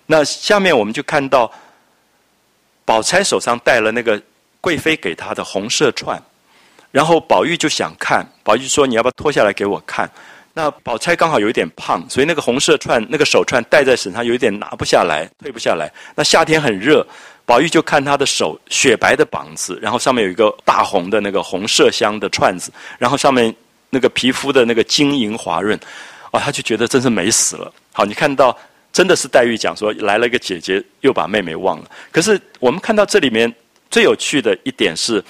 [0.06, 1.52] 那下面我们就看到，
[2.86, 4.22] 宝钗手上戴了那个
[4.60, 6.22] 贵妃给她的红色串，
[6.92, 10.10] 然后宝玉就想看，宝玉说：“你要不要脱下来给我看？”
[10.54, 15.90] 那宝钗刚好有一点胖，所以那个红色串、那个手串戴在身上有一点拿不下来、退不下来。
[16.14, 17.06] 那夏天很热，
[17.46, 23.54] 宝玉就看她的手雪白的膀子，然后上面有一个大红的那个红麝香的串子，然后上面
[23.90, 25.80] 那个皮肤的那个晶莹滑润，
[26.32, 27.74] 哦，他就觉得真是美死了。
[27.94, 28.58] 好，你看到
[28.92, 31.86] 真的是黛玉讲说来了一个姐姐，又把妹妹忘了。
[32.12, 33.54] 可是我们看到这里面
[33.90, 35.24] 最有趣的一点是。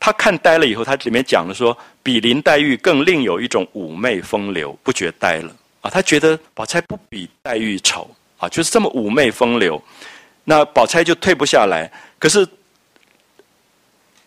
[0.00, 5.90] 他看呆了以后，他里面讲了说，比林黛玉更另有一种妩媚风流，不觉呆了啊。
[5.90, 8.08] 他觉得宝钗不比黛玉丑
[8.38, 9.82] 啊，就是这么妩媚风流。
[10.44, 11.90] 那宝钗就退不下来。
[12.18, 12.46] 可是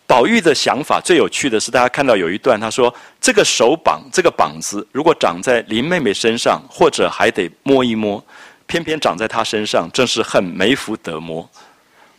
[0.06, 8.22] 宝玉的想法最有趣的是，大家看到有一段，他说这个手绑这个膀子，如果长在林妹妹身上，或者还得摸一摸，
[8.66, 11.48] 偏偏长在她身上，正是恨没福得摸。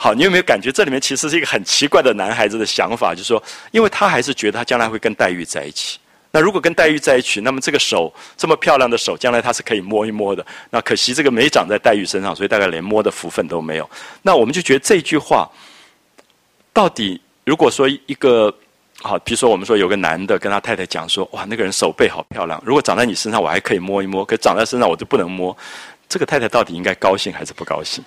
[0.04, 3.16] 好，你有没有感觉这里面其实是一个很奇怪的男孩子的想法？
[3.16, 5.98] 就是说，因为他还是觉得他将来会跟黛玉在一起。
[6.30, 10.46] 那如果跟黛玉在一起，那么这个手这么漂亮的手，将来他是可以摸一摸的。
[10.70, 13.90] 那可惜这个没长在黛玉身上，所以大概连摸的福分都没有。
[14.22, 15.50] 那我们就觉得这句话，
[16.74, 18.54] 到底如果说一个
[19.02, 25.56] 好，比如说我们说有个男的跟他太太讲说，哇，那个人手背好漂亮，如果长在你身上，我还可以摸一摸；可长在身上，我就不能摸。
[26.10, 28.04] 这个太太到底应该高兴还是不高兴？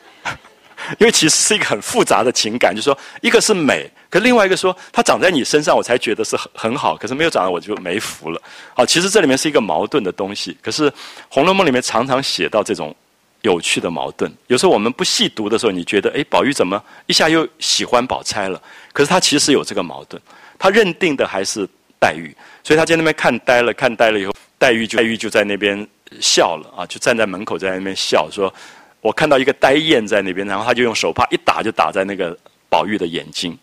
[0.99, 8.41] 因为其实是一个很复杂的情感，就是说，一个是美，可另外一个说，它长在你身上，我才觉得是很很好，可是没有长在我就没福了。
[8.75, 10.57] 好，其实这里面是一个矛盾的东西。
[10.63, 10.91] 可是
[11.29, 12.95] 《红楼梦》里面常常写到这种
[13.43, 14.33] 有趣的矛盾。
[14.47, 18.61] 有时候我们不细读的时候，你觉得，哎，宝玉怎么一下又喜欢宝钗了？
[18.93, 20.21] 可是他其实有这个矛盾，
[20.59, 21.69] 他认定的还是
[21.99, 25.87] 黛玉，所以他在那边看呆了，看呆了以后，黛玉就黛玉就在那边
[26.21, 28.53] 笑了啊，就站在门口在那边笑说。
[29.01, 32.37] 我看到一个呆雁在那边，然后他就用手帕一打，就打在那个
[32.69, 33.57] 宝玉的眼睛，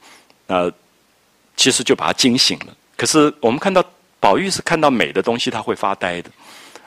[0.47, 0.71] 呃，
[1.57, 2.67] 其实就把他惊醒了。
[2.95, 3.83] 可是我们看到
[4.19, 6.29] 宝玉是看到美的东西，他会发呆的，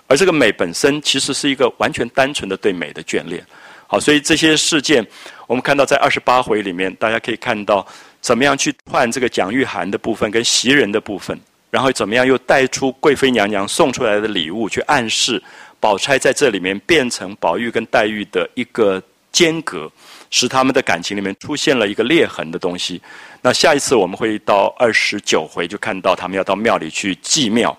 [0.07, 3.45] 而这个美本身其实是一个完全单纯的对美的眷恋。
[3.87, 5.07] 好，所以这些事件，
[5.47, 7.87] 我们看到在二十八回里面，大家可以看到
[8.21, 11.39] 怎么样去串这个蒋玉菡的部分跟袭人的部分，
[11.71, 15.43] 然后怎么样又带出贵妃娘娘送出来的礼物，去暗示。
[15.79, 19.91] 宝钗在这里面变成宝玉跟黛玉的一个间隔，
[20.31, 23.01] 使他们的感情里面出现了一个裂痕的东西。
[23.43, 27.77] 那下一次我们会到二十九回，就看到他们要到庙里去祭庙。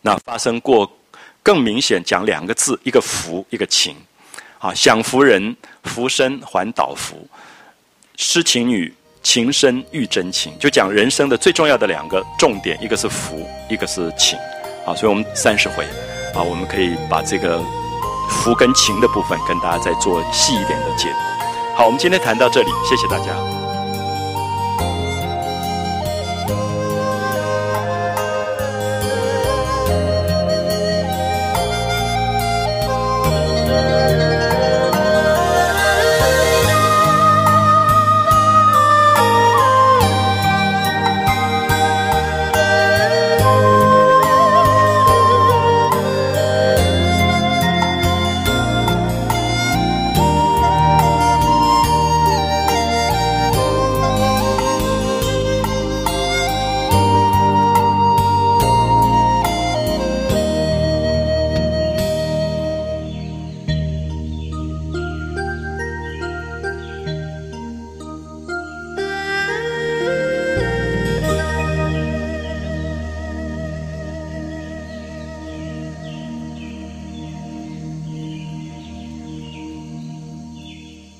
[0.00, 0.90] 那发生过
[1.42, 3.96] 更明显讲两个字，一个福，一个情。
[4.58, 7.16] 啊，享福人，福生还倒福；
[8.16, 10.56] 诗情女，情深遇真情。
[10.60, 14.38] 就讲人生的最重要的两个重点，一个是福，一个是情。
[14.86, 15.84] 啊，所以我们三十回。
[16.34, 17.60] 啊，我们可以把这个
[18.28, 21.76] 福跟情的部分跟大家再做细一点的解读。
[21.76, 23.61] 好，我们今天谈到这里，谢谢大家。